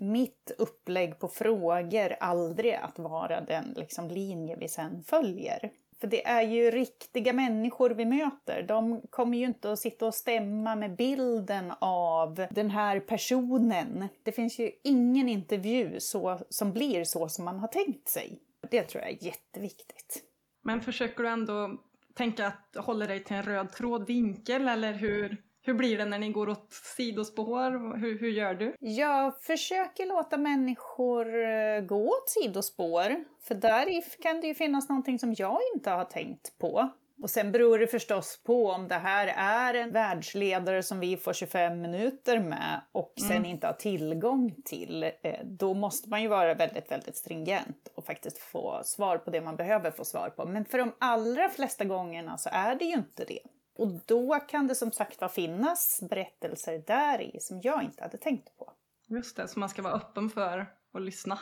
mitt 0.00 0.52
upplägg 0.58 1.18
på 1.18 1.28
frågor 1.28 2.16
aldrig 2.20 2.74
att 2.74 2.98
vara 2.98 3.40
den 3.40 3.74
liksom, 3.76 4.08
linje 4.08 4.56
vi 4.56 4.68
sen 4.68 5.02
följer. 5.02 5.72
För 6.00 6.06
det 6.06 6.26
är 6.26 6.42
ju 6.42 6.70
riktiga 6.70 7.32
människor 7.32 7.90
vi 7.90 8.04
möter. 8.04 8.62
De 8.62 9.02
kommer 9.10 9.38
ju 9.38 9.44
inte 9.44 9.72
att 9.72 9.78
sitta 9.78 10.06
och 10.06 10.14
stämma 10.14 10.76
med 10.76 10.96
bilden 10.96 11.72
av 11.78 12.46
den 12.50 12.70
här 12.70 13.00
personen. 13.00 14.08
Det 14.22 14.32
finns 14.32 14.58
ju 14.58 14.70
ingen 14.84 15.28
intervju 15.28 16.00
så, 16.00 16.40
som 16.48 16.72
blir 16.72 17.04
så 17.04 17.28
som 17.28 17.44
man 17.44 17.58
har 17.58 17.68
tänkt 17.68 18.08
sig. 18.08 18.38
Det 18.70 18.82
tror 18.82 19.02
jag 19.02 19.12
är 19.12 19.24
jätteviktigt. 19.24 20.22
Men 20.62 20.80
försöker 20.80 21.22
du 21.22 21.28
ändå 21.28 21.78
tänka 22.14 22.46
att 22.46 22.84
håller 22.84 23.08
dig 23.08 23.24
till 23.24 23.36
en 23.36 23.42
röd 23.42 23.72
tråd 23.72 24.06
vinkel 24.06 24.68
eller 24.68 24.92
hur, 24.92 25.36
hur 25.62 25.74
blir 25.74 25.98
det 25.98 26.04
när 26.04 26.18
ni 26.18 26.32
går 26.32 26.48
åt 26.48 26.72
sidospår? 26.72 27.96
Hur, 27.96 28.18
hur 28.18 28.30
gör 28.30 28.54
du? 28.54 28.74
Jag 28.80 29.42
försöker 29.42 30.06
låta 30.06 30.36
människor 30.36 31.26
eh, 31.44 31.80
gå 31.80 32.08
åt 32.08 32.28
sidospår. 32.28 33.24
För 33.42 33.54
där 33.54 34.22
kan 34.22 34.40
det 34.40 34.46
ju 34.46 34.54
finnas 34.54 34.88
någonting 34.88 35.18
som 35.18 35.34
jag 35.38 35.58
inte 35.74 35.90
har 35.90 36.04
tänkt 36.04 36.58
på. 36.58 36.90
Och 37.22 37.30
sen 37.30 37.52
beror 37.52 37.78
det 37.78 37.86
förstås 37.86 38.40
på 38.44 38.70
om 38.70 38.88
det 38.88 38.94
här 38.94 39.26
är 39.36 39.74
en 39.74 39.92
världsledare 39.92 40.82
som 40.82 41.00
vi 41.00 41.16
får 41.16 41.32
25 41.32 41.80
minuter 41.80 42.40
med 42.40 42.80
och 42.92 43.12
sen 43.20 43.30
mm. 43.30 43.44
inte 43.44 43.66
har 43.66 43.74
tillgång 43.74 44.54
till. 44.64 45.02
Eh, 45.22 45.44
då 45.44 45.74
måste 45.74 46.08
man 46.08 46.22
ju 46.22 46.28
vara 46.28 46.54
väldigt, 46.54 46.90
väldigt 46.90 47.16
stringent 47.16 47.88
och 47.94 48.04
faktiskt 48.04 48.38
få 48.38 48.80
svar 48.84 49.18
på 49.18 49.30
det 49.30 49.40
man 49.40 49.56
behöver 49.56 49.90
få 49.90 50.04
svar 50.04 50.30
på. 50.30 50.44
Men 50.44 50.64
för 50.64 50.78
de 50.78 50.92
allra 50.98 51.48
flesta 51.48 51.84
gångerna 51.84 52.38
så 52.38 52.48
är 52.52 52.74
det 52.74 52.84
ju 52.84 52.92
inte 52.92 53.24
det. 53.24 53.42
Och 53.78 53.88
då 54.06 54.34
kan 54.34 54.66
det 54.66 54.74
som 54.74 54.92
sagt 54.92 55.32
finnas 55.32 56.02
berättelser 56.10 56.84
där 56.86 57.20
i 57.22 57.40
som 57.40 57.60
jag 57.62 57.82
inte 57.82 58.02
hade 58.02 58.18
tänkt 58.18 58.58
på. 58.58 58.72
Just 59.08 59.36
det, 59.36 59.48
så 59.48 59.58
man 59.58 59.68
ska 59.68 59.82
vara 59.82 59.94
öppen 59.94 60.30
för 60.30 60.66
att 60.94 61.02
lyssna. 61.02 61.38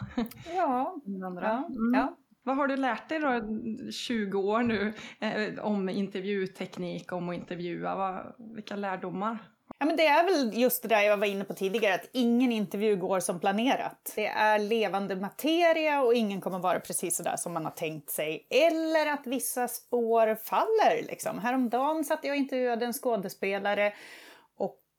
Ja. 0.55 0.97
ja, 1.07 1.69
mm. 1.69 1.95
ja. 1.95 2.17
Vad 2.51 2.57
har 2.57 2.67
du 2.67 2.77
lärt 2.77 3.09
dig 3.09 3.19
då 3.19 3.43
20 3.91 4.39
år 4.39 4.63
nu 4.63 4.93
eh, 5.21 5.65
om 5.65 5.89
intervjuteknik, 5.89 7.13
om 7.13 7.29
att 7.29 7.35
intervjua? 7.35 7.97
Vad, 7.97 8.35
vilka 8.55 8.77
lärdomar? 8.77 9.39
Ja, 9.79 9.87
men 9.87 9.97
det 9.97 10.07
är 10.07 10.25
väl 10.25 10.61
just 10.61 10.83
det 10.83 10.89
där 10.89 11.01
jag 11.01 11.17
var 11.17 11.27
inne 11.27 11.45
på 11.45 11.55
tidigare, 11.55 11.95
att 11.95 12.09
ingen 12.13 12.53
intervju 12.53 12.97
går 12.97 13.21
som 13.21 13.41
planerat. 13.41 14.13
Det 14.15 14.27
är 14.27 14.59
levande 14.59 15.17
materia 15.17 16.03
och 16.03 16.15
ingen 16.15 16.41
kommer 16.41 16.59
vara 16.59 16.81
precis 16.81 17.17
så 17.17 17.23
där 17.23 17.37
som 17.37 17.53
man 17.53 17.65
har 17.65 17.73
tänkt 17.73 18.11
sig. 18.11 18.47
Eller 18.51 19.13
att 19.13 19.27
vissa 19.27 19.69
spår 19.69 20.35
faller. 20.35 21.07
Liksom. 21.09 21.39
Häromdagen 21.39 22.05
satt 22.05 22.21
jag 22.23 22.31
och 22.31 22.37
intervjuade 22.37 22.87
en 22.87 22.93
skådespelare 22.93 23.93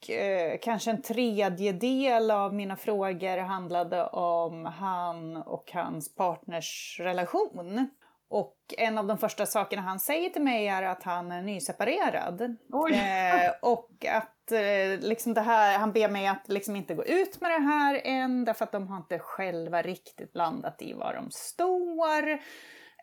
eh, 0.09 0.59
kanske 0.61 0.91
en 0.91 1.01
tredjedel 1.01 2.31
av 2.31 2.53
mina 2.53 2.75
frågor 2.75 3.37
handlade 3.37 4.07
om 4.07 4.65
han 4.65 5.37
och 5.37 5.71
hans 5.73 6.15
partners 6.15 6.97
relation. 6.99 7.89
Och 8.29 8.57
en 8.77 8.97
av 8.97 9.07
de 9.07 9.17
första 9.17 9.45
sakerna 9.45 9.81
han 9.81 9.99
säger 9.99 10.29
till 10.29 10.41
mig 10.41 10.67
är 10.67 10.83
att 10.83 11.03
han 11.03 11.31
är 11.31 11.41
nyseparerad. 11.41 12.41
Eh, 12.41 13.51
och 13.61 14.05
att 14.05 14.51
eh, 14.51 14.99
liksom 14.99 15.33
det 15.33 15.41
här, 15.41 15.77
han 15.77 15.91
ber 15.91 16.09
mig 16.09 16.27
att 16.27 16.43
liksom 16.47 16.75
inte 16.75 16.93
gå 16.93 17.05
ut 17.05 17.41
med 17.41 17.51
det 17.51 17.65
här 17.65 18.01
än 18.03 18.45
därför 18.45 18.63
att 18.63 18.71
de 18.71 18.87
har 18.87 18.97
inte 18.97 19.19
själva 19.19 19.81
riktigt 19.81 20.35
landat 20.35 20.81
i 20.81 20.93
var 20.93 21.13
de 21.13 21.31
står. 21.31 22.39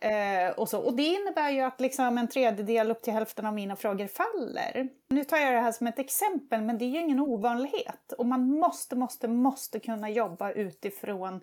Eh, 0.01 0.51
och, 0.57 0.69
så. 0.69 0.81
och 0.81 0.97
det 0.97 1.03
innebär 1.03 1.51
ju 1.51 1.61
att 1.61 1.81
liksom 1.81 2.19
en 2.19 2.29
tredjedel 2.29 2.91
upp 2.91 3.03
till 3.03 3.13
hälften 3.13 3.47
av 3.47 3.55
mina 3.55 3.77
frågor 3.77 4.07
faller. 4.07 4.89
Nu 5.09 5.25
tar 5.25 5.37
jag 5.37 5.55
det 5.55 5.61
här 5.61 5.73
som 5.73 5.87
ett 5.87 5.99
exempel, 5.99 6.63
men 6.63 6.79
det 6.79 6.85
är 6.85 6.89
ju 6.89 7.01
ingen 7.01 7.21
ovanlighet. 7.21 8.13
Och 8.19 8.27
man 8.27 8.51
måste, 8.51 8.97
måste, 8.97 9.29
måste 9.29 9.81
kunna 9.81 10.11
jobba 10.11 10.53
utifrån, 10.53 11.41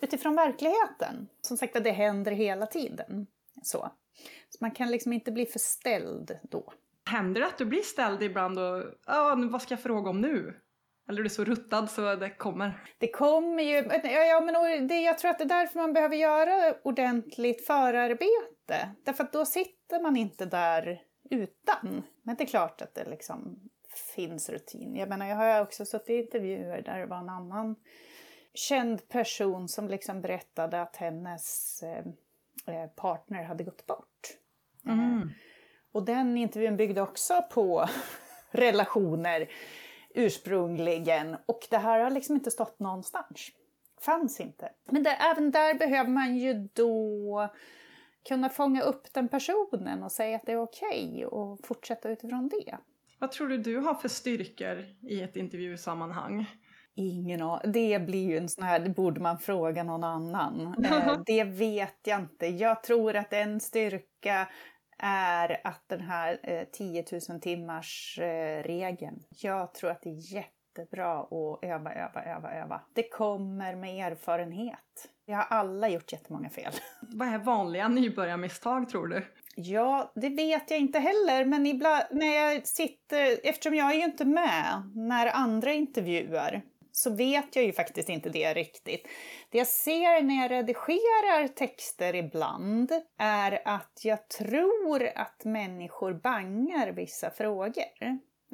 utifrån 0.00 0.36
verkligheten. 0.36 1.28
Som 1.40 1.56
sagt, 1.56 1.84
det 1.84 1.90
händer 1.90 2.32
hela 2.32 2.66
tiden. 2.66 3.26
Så. 3.62 3.90
så 4.48 4.58
man 4.60 4.70
kan 4.70 4.90
liksom 4.90 5.12
inte 5.12 5.32
bli 5.32 5.46
förställd 5.46 6.38
då. 6.42 6.72
Händer 7.10 7.40
det 7.40 7.46
att 7.46 7.58
du 7.58 7.64
blir 7.64 7.82
ställd 7.82 8.22
ibland 8.22 8.58
och 8.58 8.82
vad 9.50 9.62
ska 9.62 9.74
jag 9.74 9.82
fråga 9.82 10.10
om 10.10 10.20
nu? 10.20 10.54
Eller 11.08 11.20
är 11.20 11.22
du 11.22 11.30
så 11.30 11.44
ruttad 11.44 11.90
så 11.90 12.14
det 12.14 12.30
kommer? 12.30 12.84
Det 12.98 13.08
kommer 13.08 13.62
ju. 13.62 13.76
Ja, 14.10 14.40
men 14.40 14.88
det, 14.88 15.00
jag 15.00 15.18
tror 15.18 15.30
att 15.30 15.38
det 15.38 15.44
är 15.44 15.48
därför 15.48 15.78
man 15.78 15.92
behöver 15.92 16.16
göra 16.16 16.74
ordentligt 16.82 17.66
förarbete. 17.66 18.90
Därför 19.04 19.24
att 19.24 19.32
då 19.32 19.46
sitter 19.46 20.02
man 20.02 20.16
inte 20.16 20.44
där 20.44 21.02
utan. 21.30 22.02
Men 22.22 22.36
det 22.36 22.44
är 22.44 22.46
klart 22.46 22.82
att 22.82 22.94
det 22.94 23.04
liksom 23.04 23.68
finns 24.14 24.48
rutin. 24.48 24.96
Jag 24.96 25.08
menar, 25.08 25.26
jag 25.26 25.36
har 25.36 25.60
också 25.60 25.84
suttit 25.84 26.10
i 26.10 26.18
intervjuer 26.18 26.82
där 26.82 26.98
det 26.98 27.06
var 27.06 27.18
en 27.18 27.28
annan 27.28 27.76
känd 28.54 29.08
person 29.08 29.68
som 29.68 29.88
liksom 29.88 30.20
berättade 30.20 30.82
att 30.82 30.96
hennes 30.96 31.82
eh, 31.82 32.04
eh 32.74 32.90
partner 32.90 33.42
hade 33.42 33.64
gått 33.64 33.86
bort. 33.86 34.36
Mm. 34.86 35.22
Eh, 35.22 35.28
och 35.92 36.04
den 36.04 36.36
intervjun 36.36 36.76
byggde 36.76 37.02
också 37.02 37.42
på 37.50 37.88
relationer 38.50 39.48
ursprungligen. 40.16 41.36
Och 41.46 41.66
det 41.70 41.78
här 41.78 42.00
har 42.00 42.10
liksom 42.10 42.36
inte 42.36 42.50
stått 42.50 42.78
någonstans. 42.80 43.50
Fanns 44.00 44.40
inte. 44.40 44.72
Men 44.90 45.02
det, 45.02 45.10
även 45.10 45.50
där 45.50 45.74
behöver 45.74 46.10
man 46.10 46.36
ju 46.36 46.68
då 46.72 47.50
kunna 48.28 48.48
fånga 48.48 48.82
upp 48.82 49.12
den 49.12 49.28
personen 49.28 50.02
och 50.02 50.12
säga 50.12 50.36
att 50.36 50.46
det 50.46 50.52
är 50.52 50.62
okej 50.62 51.10
okay 51.10 51.24
och 51.24 51.66
fortsätta 51.66 52.08
utifrån 52.08 52.48
det. 52.48 52.78
Vad 53.18 53.32
tror 53.32 53.48
du 53.48 53.58
du 53.58 53.76
har 53.76 53.94
för 53.94 54.08
styrkor 54.08 54.84
i 55.02 55.22
ett 55.22 55.36
intervjusammanhang? 55.36 56.46
Ingen 56.94 57.42
aning. 57.42 57.72
Det 57.72 57.98
blir 57.98 58.28
ju 58.28 58.36
en 58.36 58.48
sån 58.48 58.64
här, 58.64 58.80
det 58.80 58.90
borde 58.90 59.20
man 59.20 59.38
fråga 59.38 59.82
någon 59.82 60.04
annan. 60.04 60.74
Eh, 60.84 61.18
det 61.26 61.44
vet 61.44 61.98
jag 62.04 62.20
inte. 62.20 62.46
Jag 62.46 62.82
tror 62.82 63.16
att 63.16 63.32
en 63.32 63.60
styrka 63.60 64.48
är 64.98 65.60
att 65.64 65.84
den 65.86 66.00
här 66.00 66.38
eh, 66.42 66.64
10 66.64 67.04
000 67.28 67.40
timmars 67.40 68.18
eh, 68.18 68.62
regeln. 68.62 69.22
Jag 69.28 69.74
tror 69.74 69.90
att 69.90 70.02
det 70.02 70.10
är 70.10 70.34
jättebra 70.34 71.20
att 71.20 71.64
öva, 71.64 71.94
öva, 71.94 72.24
öva, 72.24 72.52
öva. 72.52 72.80
Det 72.92 73.08
kommer 73.08 73.74
med 73.74 74.12
erfarenhet. 74.12 75.08
Vi 75.26 75.32
har 75.32 75.42
alla 75.42 75.88
gjort 75.88 76.12
jättemånga 76.12 76.50
fel. 76.50 76.72
Vad 77.00 77.28
är 77.28 77.38
vanliga 77.38 77.88
nybörjarmisstag 77.88 78.88
tror 78.88 79.06
du? 79.08 79.24
Ja, 79.56 80.12
det 80.14 80.28
vet 80.28 80.70
jag 80.70 80.80
inte 80.80 80.98
heller, 80.98 81.44
men 81.44 81.66
ibland 81.66 82.04
när 82.10 82.26
jag 82.26 82.66
sitter, 82.66 83.48
eftersom 83.48 83.74
jag 83.74 83.90
är 83.90 83.96
ju 83.96 84.04
inte 84.04 84.24
med 84.24 84.90
när 84.94 85.26
andra 85.26 85.72
intervjuar, 85.72 86.62
så 86.96 87.10
vet 87.10 87.56
jag 87.56 87.64
ju 87.64 87.72
faktiskt 87.72 88.08
inte 88.08 88.28
det 88.28 88.54
riktigt. 88.54 89.08
Det 89.50 89.58
jag 89.58 89.66
ser 89.66 90.22
när 90.22 90.42
jag 90.42 90.50
redigerar 90.50 91.48
texter 91.48 92.14
ibland 92.14 92.92
är 93.18 93.62
att 93.64 94.00
jag 94.02 94.28
tror 94.28 95.08
att 95.14 95.44
människor 95.44 96.12
bangar 96.12 96.92
vissa 96.92 97.30
frågor. 97.30 97.84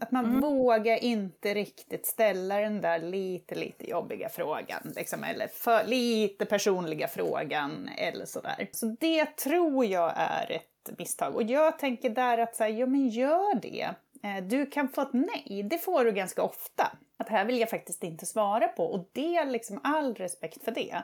Att 0.01 0.11
man 0.11 0.25
mm. 0.25 0.41
vågar 0.41 1.05
inte 1.05 1.55
riktigt 1.55 2.07
ställa 2.07 2.61
den 2.61 2.81
där 2.81 2.99
lite, 2.99 3.55
lite 3.55 3.91
jobbiga 3.91 4.29
frågan. 4.29 4.93
Liksom, 4.97 5.25
eller 5.25 5.49
för, 5.49 5.85
lite 5.85 6.47
personliga 6.47 7.09
frågan 7.09 7.89
eller 7.97 8.25
sådär. 8.25 8.69
Så 8.73 8.97
det 9.01 9.37
tror 9.37 9.85
jag 9.85 10.13
är 10.17 10.53
ett 10.53 10.99
misstag. 10.99 11.35
Och 11.35 11.43
jag 11.43 11.79
tänker 11.79 12.11
där 12.11 12.39
att 12.39 12.57
så 12.57 12.65
ja 12.65 12.87
men 12.87 13.09
gör 13.09 13.61
det. 13.61 13.95
Eh, 14.23 14.45
du 14.45 14.67
kan 14.67 14.89
få 14.89 15.01
ett 15.01 15.13
nej, 15.13 15.63
det 15.71 15.79
får 15.79 16.05
du 16.05 16.13
ganska 16.13 16.43
ofta. 16.43 16.93
Att 17.23 17.29
här 17.29 17.45
vill 17.45 17.59
jag 17.59 17.71
faktiskt 17.71 18.05
inte 18.05 18.27
svara 18.27 18.69
på 18.69 18.85
och 18.85 19.11
det 19.13 19.37
är 19.37 19.47
liksom 19.47 19.81
all 19.83 20.15
respekt 20.15 20.65
för 20.65 20.73
det. 20.73 21.03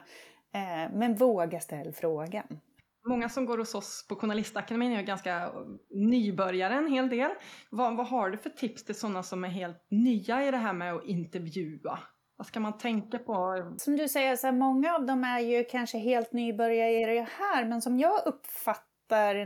Eh, 0.53 0.93
men 0.93 1.15
våga 1.15 1.59
ställa 1.59 1.91
frågan. 1.91 2.59
Många 3.07 3.29
som 3.29 3.45
går 3.45 3.57
hos 3.57 3.75
oss 3.75 4.05
på 4.09 4.15
Journalistakademin 4.15 4.91
är 4.91 5.01
ganska 5.01 5.51
nybörjare 5.89 6.73
en 6.73 6.91
hel 6.91 7.09
del. 7.09 7.31
Vad, 7.69 7.97
vad 7.97 8.07
har 8.07 8.29
du 8.29 8.37
för 8.37 8.49
tips 8.49 8.85
till 8.85 8.95
sådana 8.95 9.23
som 9.23 9.43
är 9.43 9.49
helt 9.49 9.87
nya 9.89 10.47
i 10.47 10.51
det 10.51 10.57
här 10.57 10.73
med 10.73 10.93
att 10.93 11.05
intervjua? 11.05 11.99
Vad 12.37 12.47
ska 12.47 12.59
man 12.59 12.77
tänka 12.77 13.19
på? 13.19 13.65
Som 13.77 13.97
du 13.97 14.09
säger, 14.09 14.35
så 14.35 14.47
här, 14.47 14.53
många 14.53 14.95
av 14.95 15.05
dem 15.05 15.23
är 15.23 15.39
ju 15.39 15.63
kanske 15.63 15.97
helt 15.97 16.33
nybörjare 16.33 16.91
i 16.91 17.05
det 17.05 17.27
här, 17.39 17.65
men 17.65 17.81
som 17.81 17.99
jag 17.99 18.21
uppfattar 18.25 19.45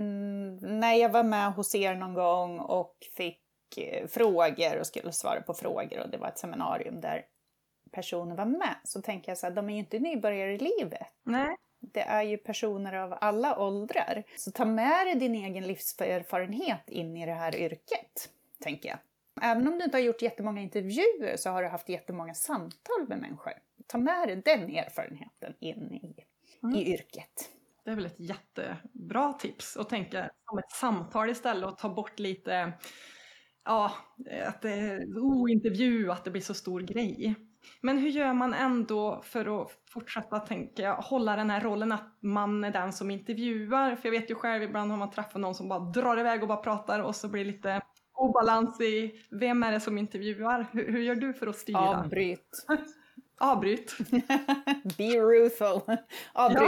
när 0.79 0.93
jag 0.93 1.09
var 1.09 1.23
med 1.23 1.53
hos 1.53 1.75
er 1.75 1.95
någon 1.95 2.13
gång 2.13 2.59
och 2.59 2.97
fick 3.17 3.42
frågor 4.07 4.79
och 4.79 4.87
skulle 4.87 5.11
svara 5.11 5.41
på 5.41 5.53
frågor 5.53 5.99
och 5.99 6.09
det 6.09 6.17
var 6.17 6.27
ett 6.27 6.37
seminarium 6.37 7.01
där 7.01 7.25
personer 7.91 8.35
var 8.35 8.45
med. 8.45 8.75
Så 8.83 9.01
tänker 9.01 9.31
jag 9.31 9.37
så 9.37 9.47
här, 9.47 9.53
de 9.53 9.69
är 9.69 9.73
ju 9.73 9.79
inte 9.79 9.99
nybörjare 9.99 10.53
i 10.53 10.57
livet. 10.57 11.07
Nej. 11.23 11.55
Det 11.79 12.01
är 12.01 12.23
ju 12.23 12.37
personer 12.37 12.93
av 12.93 13.17
alla 13.21 13.59
åldrar. 13.59 14.23
Så 14.37 14.51
ta 14.51 14.65
med 14.65 15.07
dig 15.07 15.15
din 15.15 15.35
egen 15.35 15.67
livserfarenhet 15.67 16.89
in 16.89 17.17
i 17.17 17.25
det 17.25 17.33
här 17.33 17.55
yrket, 17.55 18.29
tänker 18.59 18.89
jag. 18.89 18.97
Även 19.41 19.67
om 19.67 19.77
du 19.77 19.85
inte 19.85 19.97
har 19.97 20.01
gjort 20.01 20.21
jättemånga 20.21 20.61
intervjuer 20.61 21.37
så 21.37 21.49
har 21.49 21.63
du 21.63 21.69
haft 21.69 21.89
jättemånga 21.89 22.33
samtal 22.33 23.07
med 23.07 23.17
människor. 23.17 23.53
Ta 23.87 23.97
med 23.97 24.27
dig 24.27 24.35
den 24.35 24.75
erfarenheten 24.75 25.53
in 25.59 25.93
i, 25.93 26.25
mm. 26.63 26.75
i 26.75 26.93
yrket. 26.93 27.49
Det 27.83 27.91
är 27.91 27.95
väl 27.95 28.05
ett 28.05 28.19
jättebra 28.19 29.33
tips 29.33 29.77
att 29.77 29.89
tänka 29.89 30.29
som 30.49 30.57
ett 30.57 30.71
samtal 30.71 31.29
istället 31.29 31.69
och 31.69 31.77
ta 31.77 31.89
bort 31.89 32.19
lite, 32.19 32.73
ja, 33.65 33.91
att 34.47 34.61
det 34.61 34.71
är 34.71 35.17
ointervju, 35.17 36.11
att 36.11 36.23
det 36.23 36.31
blir 36.31 36.41
så 36.41 36.53
stor 36.53 36.81
grej. 36.81 37.35
Men 37.81 37.97
hur 37.97 38.09
gör 38.09 38.33
man 38.33 38.53
ändå 38.53 39.21
för 39.23 39.61
att 39.61 39.71
fortsätta 39.89 40.39
tänka, 40.39 40.93
hålla 40.93 41.35
den 41.35 41.49
här 41.49 41.61
rollen 41.61 41.91
att 41.91 42.17
man 42.19 42.63
är 42.63 42.71
den 42.71 42.93
som 42.93 43.11
intervjuar? 43.11 43.95
För 43.95 44.09
jag 44.09 44.19
vet 44.19 44.29
ju 44.29 44.35
själv, 44.35 44.63
ibland 44.63 44.91
har 44.91 44.97
man 44.97 45.11
träffat 45.11 45.41
någon 45.41 45.55
som 45.55 45.69
bara 45.69 45.79
drar 45.79 46.19
iväg 46.19 46.41
och 46.41 46.47
bara 46.47 46.57
pratar 46.57 46.99
och 46.99 47.15
så 47.15 47.27
blir 47.27 47.45
det 47.45 47.51
lite 47.51 47.81
obalans 48.13 48.81
i 48.81 49.11
vem 49.31 49.63
är 49.63 49.71
det 49.71 49.79
som 49.79 49.97
intervjuar? 49.97 50.67
Hur, 50.71 50.91
hur 50.91 51.01
gör 51.01 51.15
du 51.15 51.33
för 51.33 51.47
att 51.47 51.57
styra? 51.57 51.79
Avbryt. 51.79 52.65
Avbryt. 53.39 53.97
Be 54.97 55.19
ruthful. 55.19 55.97
Avbryt. 56.33 56.61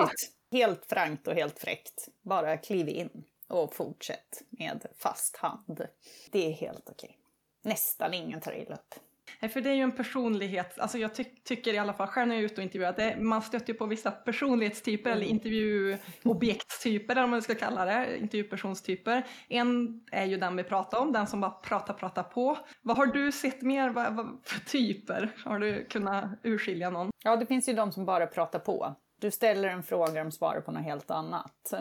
Ja. 0.51 0.57
Helt 0.57 0.85
frankt 0.85 1.27
och 1.27 1.33
helt 1.33 1.59
fräckt. 1.59 2.07
Bara 2.23 2.57
kliv 2.57 2.89
in 2.89 3.23
och 3.47 3.75
fortsätt 3.75 4.41
med 4.49 4.85
fast 4.97 5.37
hand. 5.37 5.87
Det 6.31 6.47
är 6.47 6.51
helt 6.51 6.89
okej. 6.89 7.17
Nästan 7.63 8.13
ingen 8.13 8.41
tar 8.41 8.53
illa 8.53 8.75
upp. 8.75 8.95
För 9.53 9.61
det 9.61 9.69
är 9.69 9.73
ju 9.73 9.81
en 9.81 9.91
personlighet, 9.91 10.79
alltså 10.79 10.97
jag 10.97 11.15
ty 11.15 11.23
tycker 11.23 11.73
i 11.73 11.77
alla 11.77 11.93
fall 11.93 12.07
själv 12.07 12.27
när 12.27 12.35
jag 12.35 12.41
är 12.41 12.45
ute 12.45 12.55
och 12.55 12.63
intervjuar 12.63 12.89
att 12.89 12.97
det, 12.97 13.17
man 13.19 13.41
stöter 13.41 13.73
ju 13.73 13.79
på 13.79 13.85
vissa 13.85 14.11
personlighetstyper 14.11 15.11
mm. 15.11 15.21
eller 15.21 15.31
intervjuobjektstyper 15.31 17.11
eller 17.11 17.21
vad 17.21 17.29
man 17.29 17.41
ska 17.41 17.55
kalla 17.55 17.85
det, 17.85 18.17
intervjupersonstyper. 18.17 19.27
En 19.47 20.01
är 20.11 20.25
ju 20.25 20.37
den 20.37 20.55
vi 20.55 20.63
pratar 20.63 20.99
om, 20.99 21.11
den 21.11 21.27
som 21.27 21.41
bara 21.41 21.51
pratar, 21.51 21.93
pratar 21.93 22.23
på. 22.23 22.57
Vad 22.81 22.97
har 22.97 23.05
du 23.05 23.31
sett 23.31 23.61
mer 23.61 23.89
vad, 23.89 24.15
vad 24.15 24.39
för 24.43 24.59
typer? 24.59 25.35
Har 25.45 25.59
du 25.59 25.85
kunnat 25.85 26.25
urskilja 26.43 26.89
någon? 26.89 27.09
Ja, 27.23 27.35
det 27.35 27.45
finns 27.45 27.69
ju 27.69 27.73
de 27.73 27.91
som 27.91 28.05
bara 28.05 28.27
pratar 28.27 28.59
på. 28.59 28.95
Du 29.19 29.31
ställer 29.31 29.69
en 29.69 29.83
fråga 29.83 30.19
och 30.19 30.25
de 30.25 30.31
svarar 30.31 30.61
på 30.61 30.71
något 30.71 30.83
helt 30.83 31.11
annat. 31.11 31.73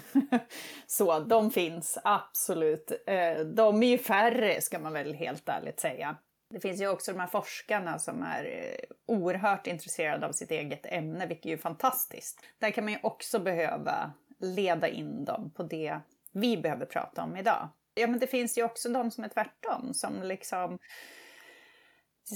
Så 0.86 1.18
de 1.18 1.50
finns 1.50 1.98
absolut. 2.04 2.92
Eh, 3.06 3.38
de 3.38 3.82
är 3.82 3.86
ju 3.86 3.98
färre 3.98 4.60
ska 4.60 4.78
man 4.78 4.92
väl 4.92 5.14
helt 5.14 5.48
ärligt 5.48 5.80
säga. 5.80 6.16
Det 6.50 6.60
finns 6.60 6.80
ju 6.80 6.88
också 6.88 7.12
de 7.12 7.20
här 7.20 7.26
forskarna 7.26 7.98
som 7.98 8.22
är 8.22 8.44
eh, 8.44 8.96
oerhört 9.06 9.66
intresserade 9.66 10.26
av 10.26 10.32
sitt 10.32 10.50
eget 10.50 10.86
ämne, 10.86 11.26
vilket 11.26 11.46
är 11.46 11.50
ju 11.50 11.58
fantastiskt. 11.58 12.40
Där 12.58 12.70
kan 12.70 12.84
man 12.84 12.92
ju 12.92 12.98
också 13.02 13.38
behöva 13.38 14.12
leda 14.38 14.88
in 14.88 15.24
dem 15.24 15.50
på 15.56 15.62
det 15.62 16.00
vi 16.32 16.56
behöver 16.56 16.86
prata 16.86 17.22
om 17.22 17.36
idag. 17.36 17.68
Ja, 17.94 18.06
men 18.06 18.18
det 18.18 18.26
finns 18.26 18.58
ju 18.58 18.62
också 18.62 18.88
de 18.88 19.10
som 19.10 19.24
är 19.24 19.28
tvärtom, 19.28 19.94
som 19.94 20.22
liksom 20.22 20.78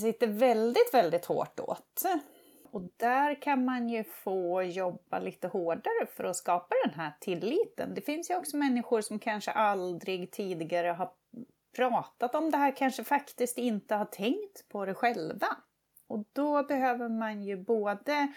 sitter 0.00 0.26
väldigt, 0.26 0.94
väldigt 0.94 1.24
hårt 1.24 1.60
åt. 1.60 2.02
Och 2.72 2.82
där 2.96 3.42
kan 3.42 3.64
man 3.64 3.88
ju 3.88 4.04
få 4.04 4.62
jobba 4.62 5.18
lite 5.18 5.48
hårdare 5.48 6.06
för 6.16 6.24
att 6.24 6.36
skapa 6.36 6.74
den 6.84 6.94
här 6.94 7.12
tilliten. 7.20 7.94
Det 7.94 8.00
finns 8.00 8.30
ju 8.30 8.36
också 8.36 8.56
människor 8.56 9.00
som 9.00 9.18
kanske 9.18 9.50
aldrig 9.50 10.30
tidigare 10.30 10.88
har 10.88 11.10
pratat 11.76 12.34
om 12.34 12.50
det 12.50 12.56
här 12.56 12.76
kanske 12.76 13.04
faktiskt 13.04 13.58
inte 13.58 13.94
har 13.94 14.04
tänkt 14.04 14.68
på 14.68 14.84
det 14.84 14.94
själva. 14.94 15.46
Och 16.06 16.24
då 16.32 16.62
behöver 16.62 17.08
man 17.08 17.42
ju 17.42 17.56
både, 17.56 18.32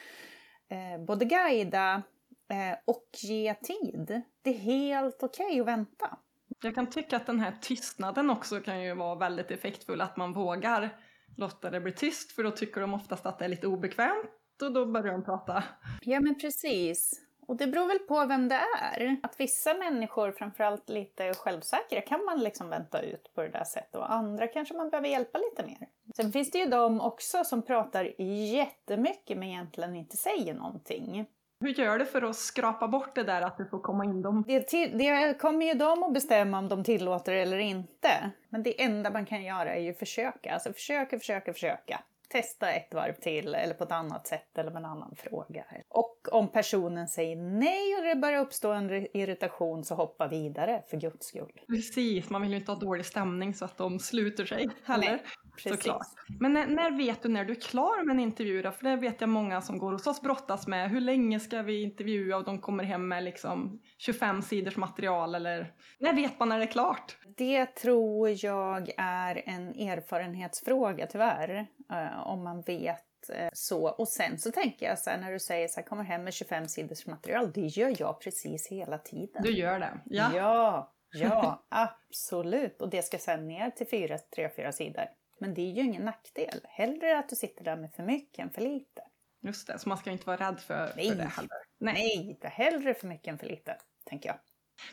eh, 0.68 1.06
både 1.06 1.26
guida 1.26 2.04
eh, 2.50 2.78
och 2.86 3.10
ge 3.24 3.54
tid. 3.54 4.22
Det 4.42 4.50
är 4.50 4.60
helt 4.60 5.24
okej 5.24 5.46
okay 5.46 5.60
att 5.60 5.68
vänta. 5.68 6.18
Jag 6.62 6.76
kan 6.76 6.90
tycka 6.90 7.16
att 7.16 7.26
den 7.26 7.40
här 7.40 7.54
tystnaden 7.62 8.30
också 8.30 8.60
kan 8.60 8.82
ju 8.82 8.96
vara 8.96 9.16
väldigt 9.16 9.52
effektfull, 9.52 10.02
att 10.02 10.18
man 10.18 10.34
vågar 10.34 10.90
låta 11.36 11.70
det 11.70 11.80
bli 11.80 11.92
tyst 11.92 12.32
för 12.32 12.44
då 12.44 12.52
tycker 12.52 12.82
de 12.82 12.94
oftast 12.94 13.26
att 13.26 13.40
det 13.40 13.46
är 13.46 13.50
lite 13.50 13.68
obekvämt 13.68 14.62
och 14.62 14.72
då 14.72 14.86
börjar 14.86 15.14
de 15.14 15.24
prata. 15.24 15.64
Ja 16.02 16.20
men 16.20 16.36
precis. 16.40 17.22
Och 17.48 17.58
det 17.58 17.68
beror 17.68 17.88
väl 17.88 18.00
på 18.00 18.26
vem 18.26 18.48
det 18.48 18.62
är. 18.82 19.18
Att 19.24 19.40
vissa 19.40 19.74
människor, 19.74 20.32
framförallt 20.32 20.90
lite 20.90 21.34
självsäkra, 21.34 22.02
kan 22.02 22.26
man 22.26 22.40
liksom 22.40 22.70
vänta 22.70 23.02
ut 23.02 23.32
på 23.36 23.42
det 23.42 23.50
där 23.50 23.64
sättet 23.64 23.96
och 23.96 24.14
andra 24.14 24.48
kanske 24.48 24.78
man 24.78 24.90
behöver 24.90 25.10
hjälpa 25.10 25.38
lite 25.38 25.66
mer. 25.66 25.88
Sen 26.16 26.32
finns 26.32 26.52
det 26.52 26.58
ju 26.58 26.66
de 26.66 27.02
också 27.02 27.44
som 27.44 27.62
pratar 27.62 28.22
jättemycket 28.22 29.38
men 29.38 29.48
egentligen 29.48 29.96
inte 29.96 30.18
säger 30.18 30.54
någonting. 30.54 31.26
Hur 31.60 31.70
gör 31.70 32.00
du 32.00 32.06
för 32.06 32.22
att 32.22 32.36
skrapa 32.36 32.88
bort 32.88 33.16
det 33.16 33.24
där 33.24 33.42
att 33.42 33.58
du 33.58 33.66
får 33.66 33.80
komma 33.80 34.06
in 34.06 34.22
dem? 34.22 34.44
Det, 34.48 34.68
till, 34.68 34.98
det 34.98 35.40
kommer 35.40 35.66
ju 35.66 35.74
de 35.74 36.04
att 36.04 36.14
bestämma 36.14 36.60
om 36.60 36.70
de 36.70 36.84
tillåter 36.84 37.34
det 37.34 37.42
eller 37.42 37.58
inte. 37.58 38.32
Men 38.50 38.64
det 38.64 38.84
enda 38.84 39.12
man 39.12 39.26
kan 39.26 39.44
göra 39.44 39.76
är 39.76 39.82
ju 39.82 39.94
försöka. 39.94 40.54
Alltså 40.54 40.74
försöka, 40.74 41.20
försöka, 41.20 41.54
försöka 41.54 42.04
testa 42.30 42.72
ett 42.72 42.94
varv 42.94 43.14
till 43.14 43.56
eller 43.56 43.74
på 43.74 43.84
ett 43.84 43.92
annat 43.92 44.28
sätt 44.28 44.58
eller 44.58 44.72
med 44.72 44.80
en 44.80 44.86
annan 44.86 45.16
fråga. 45.16 45.66
Och 45.90 46.28
om 46.32 46.48
personen 46.48 47.08
säger 47.08 47.36
nej 47.36 47.96
och 47.98 48.04
det 48.04 48.16
börjar 48.16 48.40
uppstå 48.40 48.72
en 48.72 49.18
irritation 49.18 49.84
så 49.84 49.96
hoppa 49.96 50.28
vidare 50.28 50.84
för 50.90 50.98
guds 50.98 51.28
skull. 51.28 51.62
Precis, 51.68 52.30
man 52.30 52.42
vill 52.42 52.52
ju 52.52 52.58
inte 52.58 52.72
ha 52.72 52.80
dålig 52.80 53.06
stämning 53.06 53.54
så 53.54 53.66
att 53.66 53.78
de 53.78 54.00
sluter 54.00 54.46
sig 54.46 54.70
heller. 54.84 55.12
Nej, 55.12 55.24
precis. 55.56 55.70
Såklart. 55.70 56.08
Men 56.40 56.54
när, 56.54 56.68
när, 56.68 56.92
vet 56.92 57.24
du 57.24 57.30
när 57.30 57.46
du 57.46 57.52
är 57.54 57.62
klar 57.62 58.04
med 58.04 58.14
en 58.14 58.20
intervju 58.20 58.62
då? 58.62 58.72
För 58.72 58.84
det 58.84 58.96
vet 58.96 59.22
jag 59.22 59.30
många 59.30 59.62
som 59.62 59.78
går 59.78 59.92
hos 59.92 60.08
oss 60.08 60.22
brottas 60.22 60.68
med. 60.68 60.90
Hur 60.90 61.02
länge 61.02 61.40
ska 61.40 61.62
vi 61.62 61.84
intervjua 61.84 62.38
och 62.38 62.44
de 62.44 62.62
kommer 62.62 62.84
hem 62.84 63.08
med 63.08 63.24
liksom 63.24 63.82
25 63.98 64.42
sidors 64.42 64.78
material 64.78 65.36
eller 65.36 65.74
när 66.00 66.14
vet 66.14 66.40
man 66.40 66.50
när 66.50 66.58
det 66.58 66.66
är 66.66 66.72
klart? 66.72 67.18
Det 67.38 67.66
tror 67.66 68.46
jag 68.46 68.90
är 68.98 69.42
en 69.46 69.70
erfarenhetsfråga 69.70 71.08
tyvärr. 71.08 71.68
Eh, 71.92 72.28
om 72.28 72.44
man 72.44 72.62
vet 72.62 73.30
eh, 73.30 73.50
så. 73.54 73.90
Och 73.90 74.08
sen 74.08 74.38
så 74.38 74.52
tänker 74.52 74.86
jag 74.86 75.00
så 75.00 75.10
här, 75.10 75.18
när 75.18 75.32
du 75.32 75.40
säger 75.40 75.68
så 75.68 75.80
här, 75.80 75.88
kommer 75.88 76.04
hem 76.04 76.24
med 76.24 76.34
25 76.34 76.68
sidors 76.68 77.06
material, 77.06 77.52
det 77.52 77.62
gör 77.62 77.96
jag 78.00 78.22
precis 78.22 78.68
hela 78.68 78.98
tiden. 78.98 79.44
Du 79.44 79.52
gör 79.52 79.80
det? 79.80 80.00
Ja. 80.06 80.32
Ja, 80.36 80.94
ja 81.14 81.66
absolut. 81.70 82.82
Och 82.82 82.90
det 82.90 83.02
ska 83.02 83.18
sen 83.18 83.48
ner 83.48 83.70
till 83.70 83.88
3-4 83.88 84.72
sidor. 84.72 85.06
Men 85.40 85.54
det 85.54 85.62
är 85.62 85.72
ju 85.72 85.82
ingen 85.82 86.06
nackdel. 86.06 86.62
Hellre 86.64 87.20
att 87.20 87.30
du 87.30 87.36
sitter 87.36 87.64
där 87.64 87.78
med 87.78 87.94
för 87.94 88.04
mycket 88.04 88.40
än 88.40 88.50
för 88.50 88.62
lite. 88.62 89.02
Just 89.42 89.68
det, 89.68 89.80
så 89.80 89.90
man 89.90 89.98
ska 89.98 90.12
inte 90.12 90.28
vara 90.28 90.50
rädd 90.50 90.60
för, 90.60 90.94
Nej. 90.96 91.10
för 91.10 91.16
det 91.16 91.24
heller. 91.24 91.50
Nej, 91.80 91.94
Nej 91.94 92.38
det 92.42 92.48
hellre 92.48 92.94
för 92.94 93.08
mycket 93.08 93.28
än 93.28 93.40
för 93.40 93.48
lite, 93.48 93.78
tänker 94.06 94.30
jag. 94.30 94.40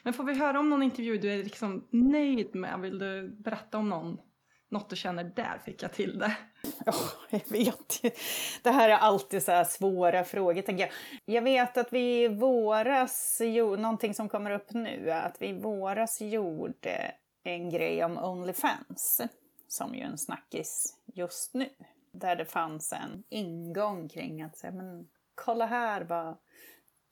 Men 0.02 0.12
får 0.12 0.24
vi 0.24 0.38
höra 0.38 0.60
om 0.60 0.70
någon 0.70 0.82
intervju 0.82 1.18
du 1.18 1.32
är 1.32 1.44
liksom 1.44 1.88
nöjd 1.90 2.54
med? 2.54 2.80
Vill 2.80 2.98
du 2.98 3.28
berätta 3.28 3.78
om 3.78 3.88
någon? 3.88 4.18
Något 4.70 4.90
du 4.90 4.96
känner, 4.96 5.24
där 5.24 5.58
fick 5.64 5.82
jag 5.82 5.92
till 5.92 6.18
det. 6.18 6.36
Oh, 6.86 7.12
jag 7.30 7.48
vet 7.48 8.02
Det 8.62 8.70
här 8.70 8.88
är 8.88 8.96
alltid 8.96 9.42
så 9.42 9.64
svåra 9.64 10.24
frågor, 10.24 10.62
tänker 10.62 10.84
jag. 10.84 10.92
Jag 11.24 11.42
vet 11.42 11.76
att 11.76 11.92
vi 11.92 12.24
i 12.24 12.28
våras, 12.28 13.40
någonting 13.78 14.14
som 14.14 14.28
kommer 14.28 14.50
upp 14.50 14.72
nu, 14.72 15.10
att 15.10 15.36
vi 15.42 15.48
i 15.48 15.52
våras 15.52 16.20
gjorde 16.20 17.14
en 17.44 17.70
grej 17.70 18.04
om 18.04 18.18
Onlyfans, 18.18 19.20
som 19.72 19.94
ju 19.94 20.00
en 20.00 20.18
snackis 20.18 20.98
just 21.06 21.54
nu. 21.54 21.68
Där 22.12 22.36
det 22.36 22.44
fanns 22.44 22.92
en 22.92 23.24
ingång 23.28 24.08
kring 24.08 24.42
att 24.42 24.56
säga, 24.56 24.72
men 24.72 25.08
kolla 25.34 25.66
här 25.66 26.04
vad 26.04 26.36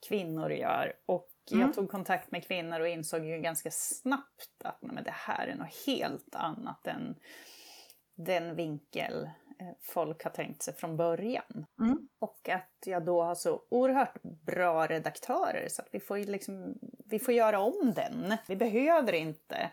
kvinnor 0.07 0.51
gör. 0.51 0.93
Och 1.05 1.31
Mm. 1.51 1.61
Jag 1.61 1.73
tog 1.73 1.89
kontakt 1.89 2.31
med 2.31 2.47
kvinnor 2.47 2.79
och 2.79 2.87
insåg 2.87 3.25
ju 3.25 3.37
ganska 3.37 3.71
snabbt 3.71 4.63
att 4.63 4.81
men 4.81 5.03
det 5.03 5.13
här 5.13 5.47
är 5.47 5.55
något 5.55 5.85
helt 5.85 6.35
annat 6.35 6.87
än 6.87 7.15
den 8.15 8.55
vinkel 8.55 9.23
eh, 9.59 9.67
folk 9.81 10.23
har 10.23 10.31
tänkt 10.31 10.63
sig 10.63 10.73
från 10.73 10.97
början. 10.97 11.65
Mm. 11.79 12.07
Och 12.19 12.49
att 12.49 12.77
jag 12.85 13.05
då 13.05 13.23
har 13.23 13.35
så 13.35 13.61
oerhört 13.69 14.21
bra 14.23 14.87
redaktörer 14.87 15.67
så 15.69 15.81
att 15.81 15.89
vi 15.91 15.99
får, 15.99 16.17
liksom, 16.17 16.79
vi 17.05 17.19
får 17.19 17.33
göra 17.33 17.59
om 17.59 17.93
den. 17.95 18.37
Vi 18.47 18.55
behöver 18.55 19.13
inte 19.13 19.71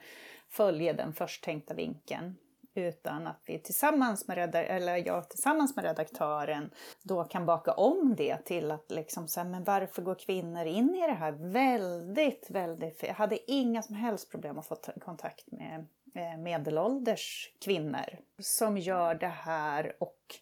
följa 0.49 0.93
den 0.93 1.13
först 1.13 1.45
tänkta 1.45 1.75
vinkeln 1.75 2.37
utan 2.79 3.27
att 3.27 3.43
vi 3.47 3.59
tillsammans 3.59 4.29
med, 4.29 4.55
eller 4.55 4.97
jag 4.97 5.31
tillsammans 5.31 5.77
med 5.77 5.85
redaktören 5.85 6.71
då 7.03 7.25
kan 7.25 7.47
baka 7.47 7.73
om 7.73 8.15
det 8.17 8.45
till 8.45 8.71
att 8.71 8.91
liksom 8.91 9.29
säga, 9.29 9.45
men 9.45 9.65
varför 9.65 10.03
går 10.03 10.15
kvinnor 10.15 10.65
in 10.65 10.95
i 10.95 11.07
det 11.07 11.13
här 11.13 11.33
väldigt, 11.33 12.51
väldigt... 12.51 13.03
Jag 13.03 13.15
hade 13.15 13.51
inga 13.51 13.83
som 13.83 13.95
helst 13.95 14.31
problem 14.31 14.59
att 14.59 14.67
få 14.67 14.77
kontakt 15.01 15.53
med 15.53 15.87
eh, 16.15 16.39
medelålders 16.39 17.53
kvinnor 17.65 18.19
som 18.39 18.79
gör 18.79 19.15
det 19.15 19.27
här 19.27 19.97
och 19.99 20.41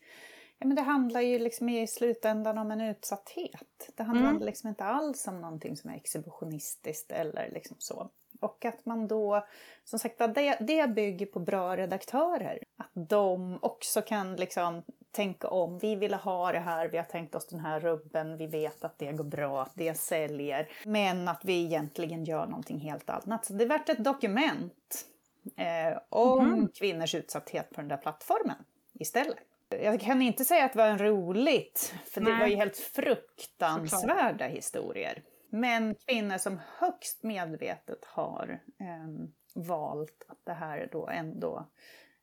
Ja, 0.59 0.67
men 0.67 0.77
det 0.77 0.83
handlar 0.83 1.21
ju 1.21 1.39
liksom 1.39 1.69
i 1.69 1.87
slutändan 1.87 2.59
om 2.59 2.71
en 2.71 2.81
utsatthet. 2.81 3.91
Det 3.97 4.03
handlar 4.03 4.31
mm. 4.31 4.43
liksom 4.43 4.69
inte 4.69 4.85
alls 4.85 5.27
om 5.27 5.41
någonting 5.41 5.77
som 5.77 5.91
är 5.91 5.95
exhibitionistiskt 5.95 7.13
eller 7.13 7.51
liksom 7.51 7.77
så. 7.79 8.11
Och 8.41 8.65
att 8.65 8.87
man 8.87 9.09
då, 9.09 9.47
som 9.85 9.99
sagt 9.99 10.19
det, 10.19 10.57
det 10.61 10.91
bygger 10.91 11.27
på 11.27 11.41
bra 11.41 11.77
redaktörer. 11.77 12.59
Att 12.77 13.09
de 13.09 13.59
också 13.63 14.03
kan 14.03 14.37
liksom 14.37 14.83
tänka 15.17 15.49
om. 15.49 15.79
Vi 15.79 15.95
ville 15.95 16.17
ha 16.17 16.53
det 16.53 16.59
här, 16.59 16.89
vi 16.89 16.97
har 16.97 17.05
tänkt 17.05 17.35
oss 17.35 17.47
den 17.47 17.61
här 17.61 17.81
rubben, 17.81 18.37
vi 18.37 18.47
vet 18.47 18.85
att 18.85 18.99
det 18.99 19.13
går 19.13 19.25
bra, 19.25 19.69
det 19.75 19.95
säljer. 19.95 20.69
Men 20.85 21.29
att 21.29 21.45
vi 21.45 21.65
egentligen 21.65 22.25
gör 22.25 22.47
någonting 22.47 22.79
helt 22.79 23.11
annat. 23.11 23.45
Så 23.45 23.53
det 23.53 23.65
är 23.65 23.69
värt 23.69 23.89
ett 23.89 24.05
dokument 24.05 25.07
eh, 25.57 25.99
om 26.09 26.53
mm. 26.53 26.69
kvinnors 26.69 27.15
utsatthet 27.15 27.71
på 27.71 27.81
den 27.81 27.89
där 27.89 27.97
plattformen 27.97 28.57
istället. 28.93 29.39
Jag 29.69 30.01
kan 30.01 30.23
inte 30.23 30.45
säga 30.45 30.65
att 30.65 30.73
det 30.73 30.79
var 30.79 30.87
en 30.87 30.99
roligt, 30.99 31.95
för 32.11 32.21
Nej. 32.21 32.33
det 32.33 32.39
var 32.39 32.47
ju 32.47 32.57
helt 32.57 32.77
fruktansvärda 32.77 34.47
historier. 34.47 35.23
Men 35.49 35.95
kvinnor 35.95 36.39
som 36.39 36.61
högst 36.79 37.23
medvetet 37.23 38.05
har 38.05 38.61
eh, 38.81 39.29
valt 39.55 40.25
att 40.29 40.41
det 40.45 40.53
här 40.53 40.79
är 40.79 40.89
då 40.93 41.09
ändå 41.09 41.71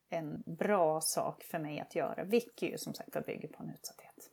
en 0.10 0.44
bra 0.46 1.02
sak 1.02 1.44
för 1.44 1.60
mig 1.60 1.80
att 1.80 1.96
göra, 1.96 2.24
vilket 2.24 2.72
ju 2.72 2.78
som 2.78 2.94
sagt 2.94 3.26
bygger 3.26 3.48
på 3.48 3.64
en 3.64 3.70
utsatthet. 3.70 4.30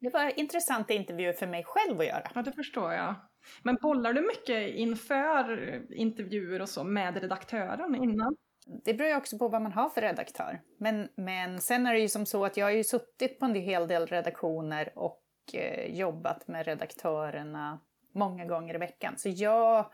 Det 0.00 0.10
var 0.10 0.38
intressanta 0.38 0.94
intervjuer 0.94 1.32
för 1.32 1.46
mig 1.46 1.64
själv 1.64 2.00
att 2.00 2.06
göra. 2.06 2.30
Ja, 2.34 2.42
det 2.42 2.52
förstår 2.52 2.92
jag. 2.92 3.14
Men 3.62 3.78
bollar 3.82 4.12
du 4.12 4.20
mycket 4.20 4.74
inför 4.74 5.82
intervjuer 5.92 6.62
och 6.62 6.68
så 6.68 6.84
med 6.84 7.16
redaktören 7.16 7.94
innan? 7.94 8.36
Det 8.84 8.94
beror 8.94 9.10
ju 9.10 9.16
också 9.16 9.38
på 9.38 9.48
vad 9.48 9.62
man 9.62 9.72
har 9.72 9.88
för 9.88 10.00
redaktör. 10.00 10.60
Men, 10.78 11.08
men 11.16 11.60
sen 11.60 11.86
är 11.86 11.94
det 11.94 12.00
ju 12.00 12.08
som 12.08 12.26
så 12.26 12.44
att 12.44 12.56
jag 12.56 12.66
har 12.66 12.70
ju 12.70 12.84
suttit 12.84 13.38
på 13.38 13.44
en 13.44 13.54
hel 13.54 13.88
del 13.88 14.06
redaktioner 14.06 14.98
och 14.98 15.22
eh, 15.52 15.96
jobbat 15.96 16.48
med 16.48 16.66
redaktörerna 16.66 17.80
många 18.14 18.44
gånger 18.44 18.74
i 18.74 18.78
veckan. 18.78 19.18
Så 19.18 19.28
jag 19.28 19.90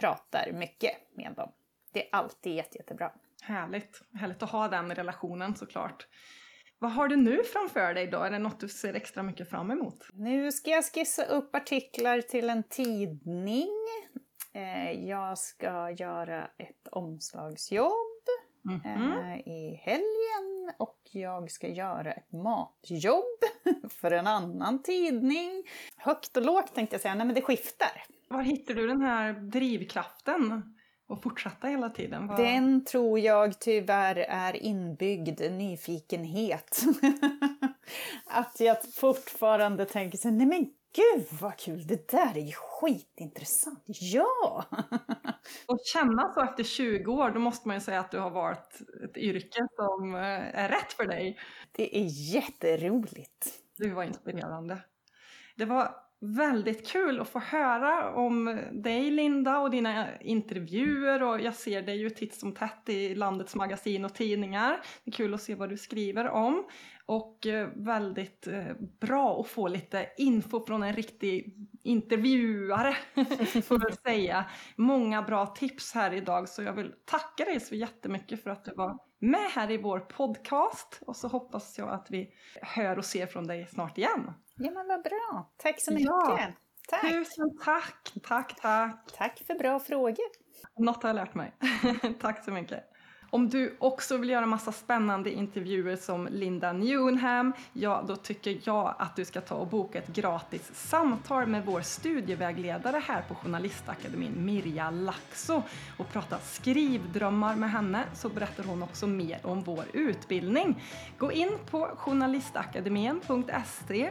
pratar 0.00 0.52
mycket 0.52 0.92
med 1.14 1.32
dem. 1.32 1.52
Det 1.92 2.06
är 2.06 2.08
alltid 2.16 2.54
jätte, 2.54 2.78
jättebra. 2.78 3.12
Härligt. 3.42 4.02
Härligt 4.14 4.42
att 4.42 4.50
ha 4.50 4.68
den 4.68 4.94
relationen 4.94 5.54
såklart. 5.54 6.06
Vad 6.78 6.92
har 6.92 7.08
du 7.08 7.16
nu 7.16 7.42
framför 7.44 7.94
dig 7.94 8.06
då? 8.06 8.18
Är 8.18 8.30
det 8.30 8.38
något 8.38 8.60
du 8.60 8.68
ser 8.68 8.94
extra 8.94 9.22
mycket 9.22 9.50
fram 9.50 9.70
emot? 9.70 10.08
Nu 10.12 10.52
ska 10.52 10.70
jag 10.70 10.84
skissa 10.84 11.24
upp 11.24 11.54
artiklar 11.54 12.20
till 12.20 12.50
en 12.50 12.62
tidning. 12.62 13.68
Eh, 14.52 15.06
jag 15.08 15.38
ska 15.38 15.90
göra 15.90 16.44
ett 16.58 16.88
omslagsjobb 16.92 17.92
mm 18.68 18.80
-hmm. 18.80 19.42
i 19.46 19.74
helgen 19.74 20.45
och 20.78 21.00
jag 21.12 21.50
ska 21.50 21.68
göra 21.68 22.12
ett 22.12 22.32
matjobb 22.32 23.40
för 23.90 24.10
en 24.10 24.26
annan 24.26 24.82
tidning. 24.82 25.64
Högt 25.96 26.36
och 26.36 26.42
lågt 26.42 26.74
tänkte 26.74 26.94
jag 26.94 27.00
säga, 27.00 27.14
nej 27.14 27.26
men 27.26 27.34
det 27.34 27.42
skiftar. 27.42 28.02
Var 28.28 28.42
hittar 28.42 28.74
du 28.74 28.86
den 28.86 29.00
här 29.00 29.32
drivkraften? 29.32 30.62
och 31.08 31.22
fortsätta 31.22 31.68
hela 31.68 31.90
tiden? 31.90 32.26
Vad... 32.26 32.36
Den 32.36 32.84
tror 32.84 33.18
jag 33.18 33.60
tyvärr 33.60 34.16
är 34.16 34.56
inbyggd 34.56 35.40
nyfikenhet. 35.40 36.82
att 38.26 38.60
jag 38.60 38.76
fortfarande 38.94 39.84
tänker 39.84 40.18
så 40.18 40.30
nej 40.30 40.46
men 40.46 40.70
gud 40.96 41.26
vad 41.40 41.56
kul, 41.56 41.86
det 41.86 42.08
där 42.08 42.36
är 42.36 42.40
ju 42.40 42.52
skitintressant, 42.52 43.84
ja! 43.86 44.64
och 45.66 45.78
känna 45.84 46.32
så 46.34 46.40
efter 46.40 46.64
20 46.64 47.12
år, 47.12 47.30
då 47.30 47.40
måste 47.40 47.68
man 47.68 47.76
ju 47.76 47.80
säga 47.80 48.00
att 48.00 48.10
du 48.10 48.18
har 48.18 48.30
valt 48.30 48.80
ett 49.04 49.16
yrke 49.16 49.66
som 49.76 50.14
eh, 50.14 50.60
är 50.60 50.68
rätt 50.68 50.92
för 50.92 51.06
dig. 51.06 51.38
Det 51.72 51.98
är 51.98 52.34
jätteroligt. 52.34 53.62
Du 53.76 53.90
var 53.90 54.04
inspirerande. 54.04 54.78
Det 55.56 55.64
var 55.64 56.06
väldigt 56.20 56.88
kul 56.88 57.20
att 57.20 57.28
få 57.28 57.38
höra 57.38 58.14
om 58.14 58.60
dig 58.72 59.10
Linda 59.10 59.58
och 59.58 59.70
dina 59.70 60.20
intervjuer 60.20 61.22
och 61.22 61.40
jag 61.40 61.54
ser 61.54 61.82
dig 61.82 61.96
ju 61.96 62.10
titt 62.10 62.34
som 62.34 62.52
tätt 62.52 62.88
i 62.88 63.14
landets 63.14 63.54
magasin 63.54 64.04
och 64.04 64.14
tidningar. 64.14 64.80
Det 65.04 65.10
är 65.10 65.12
kul 65.12 65.34
att 65.34 65.42
se 65.42 65.54
vad 65.54 65.68
du 65.68 65.76
skriver 65.76 66.28
om 66.28 66.64
och 67.06 67.46
eh, 67.46 67.68
väldigt 67.74 68.46
eh, 68.46 68.74
bra 69.00 69.40
att 69.40 69.48
få 69.48 69.68
lite 69.68 70.08
info 70.16 70.66
från 70.66 70.82
en 70.82 70.92
riktig 70.92 71.56
intervjuare 71.82 72.96
får 73.62 73.82
jag 73.82 73.94
säga. 73.94 74.44
Många 74.76 75.22
bra 75.22 75.46
tips 75.46 75.94
här 75.94 76.14
idag 76.14 76.48
så 76.48 76.62
jag 76.62 76.72
vill 76.72 76.94
tacka 77.04 77.44
dig 77.44 77.60
så 77.60 77.74
jättemycket 77.74 78.42
för 78.42 78.50
att 78.50 78.64
du 78.64 78.74
var 78.74 78.98
med 79.18 79.50
här 79.50 79.70
i 79.70 79.76
vår 79.76 80.00
podcast 80.00 81.02
och 81.06 81.16
så 81.16 81.28
hoppas 81.28 81.78
jag 81.78 81.88
att 81.88 82.06
vi 82.10 82.30
hör 82.62 82.98
och 82.98 83.04
ser 83.04 83.26
från 83.26 83.46
dig 83.46 83.66
snart 83.66 83.98
igen. 83.98 84.32
Ja 84.56 84.70
men 84.70 84.88
vad 84.88 85.02
bra, 85.02 85.54
tack 85.56 85.80
så 85.80 85.92
mycket. 85.92 86.06
Ja. 86.06 86.52
Tack. 86.88 87.00
Tusen 87.00 87.58
tack, 87.64 88.12
tack, 88.22 88.56
tack. 88.60 89.12
Tack 89.16 89.42
för 89.46 89.54
bra 89.54 89.80
frågor. 89.80 90.26
Något 90.78 91.02
har 91.02 91.08
jag 91.08 91.16
lärt 91.16 91.34
mig. 91.34 91.54
tack 92.20 92.44
så 92.44 92.50
mycket. 92.50 92.84
Om 93.36 93.48
du 93.48 93.76
också 93.78 94.16
vill 94.16 94.30
göra 94.30 94.46
massa 94.46 94.72
spännande 94.72 95.30
intervjuer 95.30 95.96
som 95.96 96.28
Linda 96.30 96.72
Newnham, 96.72 97.52
ja 97.72 98.04
då 98.08 98.16
tycker 98.16 98.58
jag 98.64 98.94
att 98.98 99.16
du 99.16 99.24
ska 99.24 99.40
ta 99.40 99.54
och 99.54 99.66
boka 99.66 99.98
ett 99.98 100.08
gratis 100.08 100.70
samtal 100.74 101.46
med 101.46 101.66
vår 101.66 101.80
studievägledare 101.80 103.02
här 103.06 103.22
på 103.28 103.34
Journalistakademin, 103.34 104.44
Mirja 104.44 104.90
Laxo, 104.90 105.62
och 105.96 106.12
prata 106.12 106.38
skrivdrömmar 106.38 107.56
med 107.56 107.70
henne 107.70 108.04
så 108.14 108.28
berättar 108.28 108.64
hon 108.64 108.82
också 108.82 109.06
mer 109.06 109.40
om 109.42 109.62
vår 109.62 109.84
utbildning. 109.92 110.82
Gå 111.18 111.32
in 111.32 111.58
på 111.70 111.90
journalistakademien.se 111.96 114.10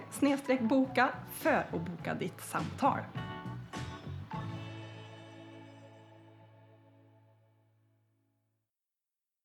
boka 0.59 1.09
för 1.33 1.53
att 1.53 1.71
boka 1.71 2.13
ditt 2.13 2.41
samtal. 2.41 2.99